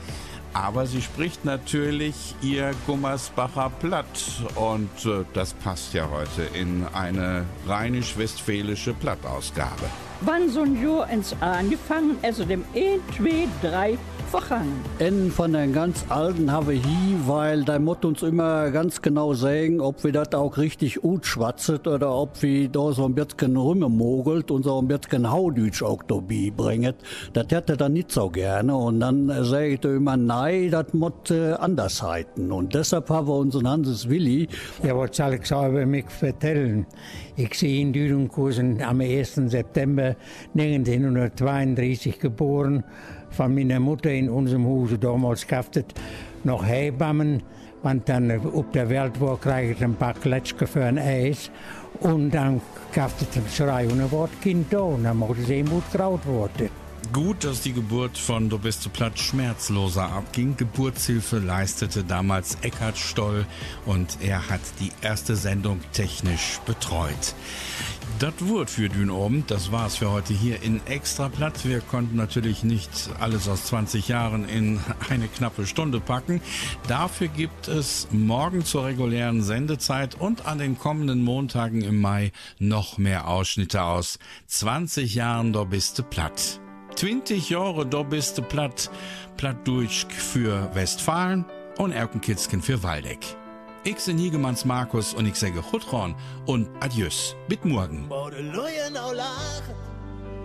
Aber 0.55 0.87
sie 0.87 1.03
spricht 1.03 1.45
natürlich 1.45 2.37
ihr 2.41 2.71
Gummersbacher 2.87 3.71
Platt 3.81 4.07
und 4.55 4.89
äh, 5.05 5.25
das 5.35 5.53
passt 5.53 5.95
ja 5.95 6.09
heute 6.09 6.43
in 6.57 6.87
eine 6.95 7.45
rheinisch-westfälische 7.67 8.95
Plattausgabe. 8.95 9.87
Wann 10.21 10.49
so 10.49 10.63
ein 10.63 10.81
Jahr 10.81 11.11
ins 11.11 11.35
angefangen, 11.41 12.17
also 12.23 12.45
dem 12.45 12.65
1, 12.73 13.03
2, 13.17 13.49
3 13.69 13.99
vergangen. 14.41 14.73
En 14.99 15.31
von 15.31 15.53
den 15.53 15.73
ganz 15.73 16.05
Alten 16.09 16.51
habe 16.51 16.73
hier, 16.73 17.19
weil 17.27 17.65
da 17.65 17.79
muss 17.79 17.99
uns 18.05 18.23
immer 18.23 18.71
ganz 18.71 19.01
genau 19.03 19.35
sagen, 19.35 19.81
ob 19.81 20.03
wir 20.05 20.13
das 20.13 20.33
auch 20.35 20.57
richtig 20.57 20.97
gut 20.97 21.27
schwatzet 21.27 21.87
oder 21.87 22.15
ob 22.15 22.43
wir 22.43 22.69
da 22.69 22.93
so 22.93 23.05
ein 23.05 23.15
bisschen 23.15 23.57
rumgemogelt 23.57 24.51
und 24.51 24.65
so 24.65 24.79
ein 24.81 24.89
bisschen 24.89 25.31
Haudütsch 25.31 25.83
auch 25.83 26.03
dabei 26.03 26.53
bringen. 26.57 26.95
Das 27.33 27.47
hätte 27.51 27.75
er 27.75 27.77
dann 27.77 27.93
nicht 27.93 28.11
so 28.11 28.31
gerne 28.31 28.77
und 28.77 29.01
dann 29.01 29.29
sage 29.45 29.69
ich 29.69 29.85
immer, 29.85 30.17
nein, 30.17 30.71
das 30.71 30.93
muss 30.93 31.31
äh, 31.31 31.53
anders 31.53 32.03
halten. 32.03 32.51
Und 32.53 32.75
deshalb 32.75 33.11
haben 33.11 33.29
wir 33.29 33.37
unseren 33.37 33.69
Hanses 33.69 34.09
Willi. 34.09 34.49
Ja, 34.83 34.97
was 34.97 35.17
soll 35.17 35.35
ich 35.35 35.51
über 35.51 35.87
mich 35.87 36.09
vertellen? 36.09 36.87
Ich 37.37 37.55
sehe 37.55 37.81
in 37.81 37.93
Dürenkursen 37.93 38.83
am 38.83 39.01
1. 39.01 39.35
September 39.47 40.15
1932 40.55 42.19
geboren 42.19 42.85
von 43.35 43.55
meiner 43.55 43.81
Mutter 43.81 44.11
in 44.11 44.31
unserem 44.31 44.65
Hause 44.65 44.99
damals 44.99 45.47
gehabt 45.47 45.85
noch 46.45 46.65
Hebammen. 46.65 47.43
Und 47.83 48.09
dann 48.09 48.31
auf 48.31 48.65
der 48.73 48.89
Welt 48.89 49.21
war, 49.21 49.39
kriege 49.39 49.73
ich 49.73 49.85
ein 49.85 49.95
paar 49.95 50.15
Kletschke 50.15 50.67
für 50.67 50.85
ein 50.85 50.99
Eis. 50.99 51.51
Und 52.01 52.31
dann 52.31 52.63
gab 52.95 53.11
es 53.21 53.37
ein 53.37 53.45
Schrei 53.51 53.87
und 53.87 54.01
ein 54.01 54.11
Wort 54.11 54.31
Kind 54.41 54.73
da. 54.73 54.81
Und 54.81 55.05
dann 55.05 55.19
musste 55.19 55.43
sie 55.43 55.63
gut 55.63 55.85
graut 55.93 56.25
worden. 56.27 56.84
Gut, 57.13 57.45
dass 57.45 57.61
die 57.61 57.73
Geburt 57.73 58.19
von 58.19 58.49
Du 58.49 58.59
bist 58.59 58.85
du 58.85 58.91
platt 58.91 59.19
schmerzloser 59.19 60.11
abging. 60.11 60.57
Geburtshilfe 60.57 61.39
leistete 61.39 62.05
damals 62.05 62.57
Eckhard 62.63 62.97
Stoll 62.97 63.47
und 63.85 64.19
er 64.21 64.49
hat 64.49 64.61
die 64.81 64.91
erste 65.03 65.37
Sendung 65.37 65.81
technisch 65.93 66.61
betreut. 66.67 67.35
Das 68.19 68.35
Wort 68.41 68.71
für 68.71 68.89
Dün 68.89 69.11
oben, 69.11 69.45
das 69.47 69.73
war's 69.73 69.97
für 69.97 70.11
heute 70.11 70.33
hier 70.33 70.63
in 70.63 70.85
Extraplatt. 70.87 71.65
Wir 71.65 71.81
konnten 71.81 72.17
natürlich 72.17 72.63
nicht 72.63 72.91
alles 73.19 73.49
aus 73.49 73.67
20 73.67 74.09
Jahren 74.09 74.49
in 74.49 74.81
eine 75.11 75.29
knappe 75.29 75.67
Stunde 75.67 76.01
packen. 76.01 76.41
Dafür 76.87 77.29
gibt 77.29 77.69
es 77.69 78.09
morgen 78.13 78.65
zur 78.65 78.85
regulären 78.85 79.43
Sendezeit 79.43 80.15
und 80.15 80.47
an 80.47 80.59
den 80.59 80.79
kommenden 80.79 81.23
Montagen 81.23 81.83
im 81.83 82.01
Mai 82.01 82.33
noch 82.59 82.99
mehr 82.99 83.29
Ausschnitte 83.29 83.83
aus 83.83 84.19
20 84.47 85.15
Jahren, 85.15 85.53
da 85.53 85.65
bist 85.65 85.99
du 85.99 86.03
platt. 86.03 86.61
20 86.97 87.51
Jahre, 87.51 87.87
da 87.87 88.03
bist 88.03 88.39
du 88.39 88.43
platt. 88.43 88.91
Platt 89.37 89.57
durch 89.65 90.07
für 90.09 90.75
Westfalen 90.75 91.45
und 91.79 91.93
Erkenkitzken 91.93 92.63
für 92.63 92.83
Waldeck. 92.83 93.37
Ich 93.85 93.97
bin 94.07 94.17
Hiegemanns 94.17 94.65
Markus 94.65 95.13
und 95.13 95.27
ich 95.27 95.35
sage 95.35 95.63
Chutron 95.71 96.15
und 96.47 96.69
Adieus. 96.81 97.37
Bis 97.49 97.59
morgen. 97.65 98.07
Wo 98.09 98.31
de 98.31 98.41
Leute 98.41 98.91
nou 98.93 99.15
lachen, 99.15 99.75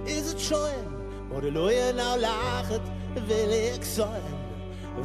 is 0.06 0.32
het 0.32 1.42
de 1.42 1.52
Leute 1.52 1.94
nou 1.96 2.20
lachen, 2.20 2.82
will 3.28 3.52
ich 3.52 3.86
sein. 3.86 4.22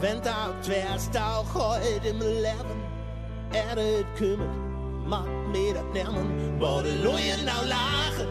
Wenn 0.00 0.20
auch 0.20 0.66
wärst 0.66 1.16
auch 1.16 1.54
heute 1.54 2.08
im 2.08 2.18
Leben, 2.18 2.80
er 3.52 3.76
het 3.76 4.06
kümmert, 4.16 4.48
macht 5.06 5.28
mir 5.52 5.74
das 5.74 5.84
nehmen. 5.92 6.58
Wo 6.58 6.82
de 6.82 6.94
Leute 7.02 7.44
nou 7.44 7.66
lachen, 7.66 8.28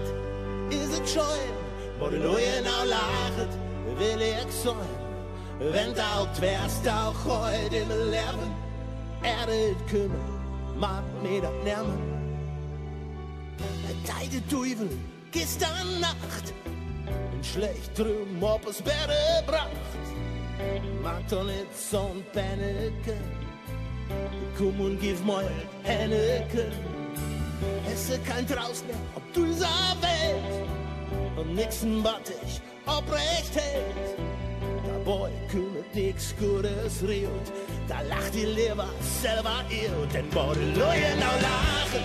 is 0.70 0.98
het 0.98 1.08
schoon. 1.08 1.63
Leute 2.12 2.62
nou 2.64 2.86
lachen, 2.86 3.50
will 3.98 4.22
ich 4.22 4.52
sein. 4.52 4.76
Wenn 5.60 5.94
auch 6.00 6.42
wärst 6.42 6.88
auch 6.88 7.16
heute 7.26 7.78
im 7.78 7.90
Leben, 7.90 8.50
er 9.22 9.48
kümmert, 9.90 10.78
macht 10.78 11.24
mir 11.24 11.42
das 11.42 11.52
nehmen. 11.64 12.14
Deine 14.06 14.48
Teufel 14.48 14.90
gestern 15.32 16.00
Nacht 16.02 16.54
in 17.34 17.44
schlecht 17.44 17.98
drum 17.98 18.42
ob 18.42 18.68
es 18.68 18.82
Bäre 18.82 19.44
bracht. 19.46 19.70
Mag 21.02 21.28
doch 21.30 21.44
nicht 21.44 21.76
so 21.76 22.12
ein 22.14 22.24
Penneke. 22.34 23.18
Komm 24.58 24.80
und 24.80 25.00
gib 25.00 25.24
mal 25.26 25.50
Henneke. 25.84 26.72
Es 27.92 28.10
ist 28.10 28.26
kein 28.26 28.46
Traus 28.48 28.84
mehr, 28.86 28.98
ob 29.16 29.34
du 29.34 29.46
dieser 29.46 29.68
Welt 30.02 30.83
und 31.38 31.56
nixen, 31.56 32.04
was 32.04 32.24
dich 32.24 32.62
obrecht 32.86 33.56
hält. 33.56 34.18
Dabei 34.86 35.32
kümmert 35.50 35.94
nix 35.94 36.34
Gutes 36.40 37.04
riot. 37.08 37.52
Da 37.88 38.02
lacht 38.02 38.34
die 38.34 38.46
Leber 38.46 38.90
selber 39.22 39.64
ihr. 39.70 39.90
Denn 40.14 40.30
die 40.30 40.80
Leute 40.80 41.16
now 41.20 41.36
lachen, 41.42 42.04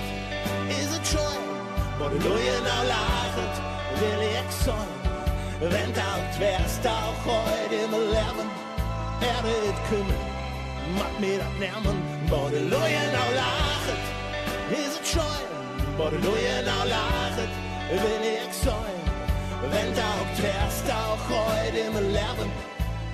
ist 0.69 1.01
es 1.03 1.11
die 1.11 2.29
Leute 2.29 2.63
now 2.65 2.83
lachen, 2.89 3.49
will 4.01 4.23
ich 4.23 4.55
sein. 4.65 4.99
Wenn 5.61 5.93
du 5.93 6.41
wärst 6.41 6.87
auch 6.87 7.19
heute 7.27 7.75
im 7.75 7.91
Leben, 7.91 8.49
er 9.21 9.43
wird 9.45 9.79
kümmern, 9.89 10.25
macht 10.97 11.21
mir. 11.21 11.41
Wo 12.29 12.49
die 12.49 12.57
Leute 12.57 13.05
now 13.13 13.31
lachen, 13.35 13.99
ist 14.71 15.01
es 15.03 15.13
die 15.13 16.27
Leute 16.27 16.65
now 16.65 16.85
lachen, 16.85 17.51
will 17.91 18.23
ich 18.23 18.55
sein. 18.55 18.98
Wenn 19.63 19.93
du 19.93 20.43
wärst 20.43 20.85
auch 20.91 21.19
heute 21.29 21.79
im 21.79 21.95
Leben, 22.13 22.51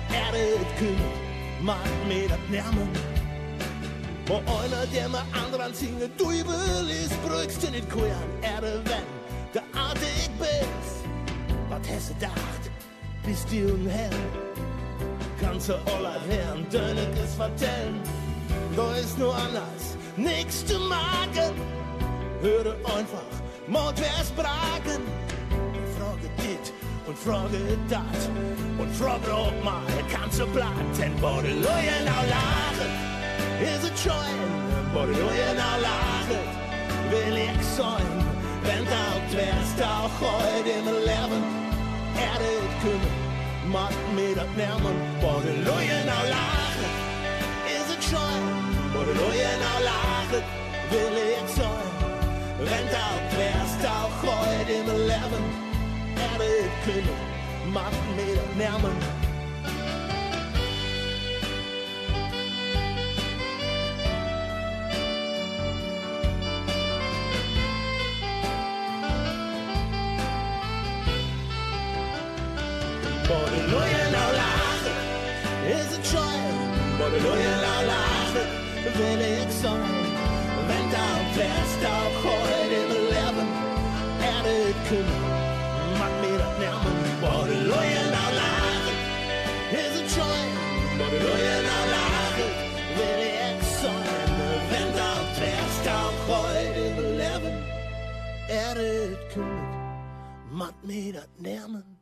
er 0.09 0.31
wird 0.31 0.77
kümmern, 0.77 1.13
macht 1.61 2.07
mir 2.07 2.29
das 2.29 2.37
nehmen. 2.49 2.89
Wo 4.27 4.35
einer, 4.35 4.85
der 4.93 5.09
mir 5.09 5.23
anderen 5.33 5.73
singe, 5.73 6.09
du 6.17 6.29
will 6.29 6.89
ist, 6.89 7.19
brückst 7.23 7.63
du 7.63 7.71
nicht 7.71 7.89
kujan, 7.89 8.29
Erde, 8.41 8.81
wenn 8.85 9.03
der 9.53 9.63
artig 9.73 10.29
bist. 10.37 11.05
Was 11.69 11.79
hast 11.89 12.09
du 12.09 12.13
gedacht, 12.13 12.61
bist 13.25 13.51
du 13.51 13.73
ein 13.73 13.89
Herr? 13.89 14.09
Kannst 15.41 15.69
du 15.69 15.73
aller 15.73 16.19
Herren 16.29 16.67
Dönekes 16.69 17.33
vertellen? 17.35 17.99
Da 18.75 18.95
ist 18.95 19.17
nur 19.17 19.35
anders, 19.35 19.97
zu 20.67 20.79
machen. 20.79 21.53
Höre 22.41 22.75
einfach, 22.85 23.31
Mord. 23.67 23.99
Frage 24.35 24.99
dit 24.99 25.34
und 27.07 27.17
frage 27.17 27.77
dat. 27.89 28.21
Und 28.77 28.91
frage 28.95 29.33
auch 29.33 29.63
mal, 29.63 29.81
kannst 30.11 30.39
du 30.39 30.45
platt, 30.47 30.69
denn 30.99 31.13
wo 31.21 31.41
die 31.41 31.53
Leute 31.53 31.97
now 32.05 32.23
lachen, 32.35 32.91
ist 33.61 33.91
es 33.91 34.03
schon, 34.03 34.35
wo 34.93 35.05
die 35.05 35.19
Leute 35.19 35.51
now 35.55 35.77
lachen, 35.81 36.41
will 37.11 37.37
ich 37.37 37.65
sein, 37.77 38.09
wenn 38.63 38.83
du 38.85 38.91
alt 38.91 39.31
wärst, 39.31 39.77
auch 39.81 40.15
heute 40.21 40.69
im 40.69 40.85
Leben, 41.09 41.41
er 42.27 42.37
wird 42.43 42.73
kümmern, 42.81 43.71
macht 43.71 44.05
mir 44.15 44.35
das 44.35 44.51
nehmen, 44.57 44.95
wo 45.21 45.39
die 45.41 45.61
Leute 45.61 45.97
now 46.05 46.25
lachen, 46.37 46.89
ist 47.77 47.89
es 47.97 48.05
schon, 48.09 48.41
wo 48.93 49.03
die 49.03 49.17
Leute 49.23 49.51
now 49.63 49.79
lachen, 49.91 50.43
will 50.91 51.17
ich 51.31 51.49
sein, 51.55 51.89
wenn 52.59 52.85
du 52.89 52.97
alt 52.97 53.31
wärst, 53.37 53.81
auch 53.85 54.15
heute 54.23 54.71
im 54.71 55.07
Leben, 55.07 55.64
er 56.17 56.39
wird 56.39 56.71
kümmern, 56.83 57.73
macht 57.73 57.91
mir 58.15 58.35
das 58.35 58.55
nehmen. 58.55 58.95
Wo 73.27 73.37
die 73.49 73.71
Leute 73.71 74.11
now 74.11 74.31
lachen, 74.41 74.95
ist 75.67 75.99
es 75.99 76.11
schon. 76.11 76.41
Wo 76.99 77.05
die 77.09 77.21
Leute 77.25 77.53
now 77.65 77.81
lachen, 77.93 78.47
will 78.97 79.21
ich 79.21 79.51
sein. 79.61 79.81
Wenn 80.67 80.87
du 80.93 81.05
wärst 81.37 81.81
auch 81.85 82.17
heute 82.23 82.75
im 82.83 82.91
Leben, 83.15 83.49
er 84.21 84.39
wird 84.45 84.77
nehmen. 87.35 87.35
Wo 87.35 87.43
die 87.45 87.67
Leute 87.67 88.03
now 88.11 88.29
lachen, 88.41 88.97
ist 89.71 89.95
es 90.01 90.15
schon. 90.15 90.47
Wo 90.97 91.05
die 91.11 91.21
Leute 91.27 91.57
now 91.69 91.85
lachen, 91.95 92.51
will 92.97 93.21
ich 93.25 93.63
sein. 93.81 94.29
Wenn 94.71 94.89
du 94.99 95.09
wärst 95.41 95.85
auch 95.99 96.19
heute 96.31 96.79
im 96.79 97.17
Leben, 97.17 97.55
er 98.47 98.75
wird 98.75 99.29
kümmern, 99.33 100.49
mat 100.51 100.75
mir 100.83 101.13
dat 101.13 101.29
lernen. 101.39 101.94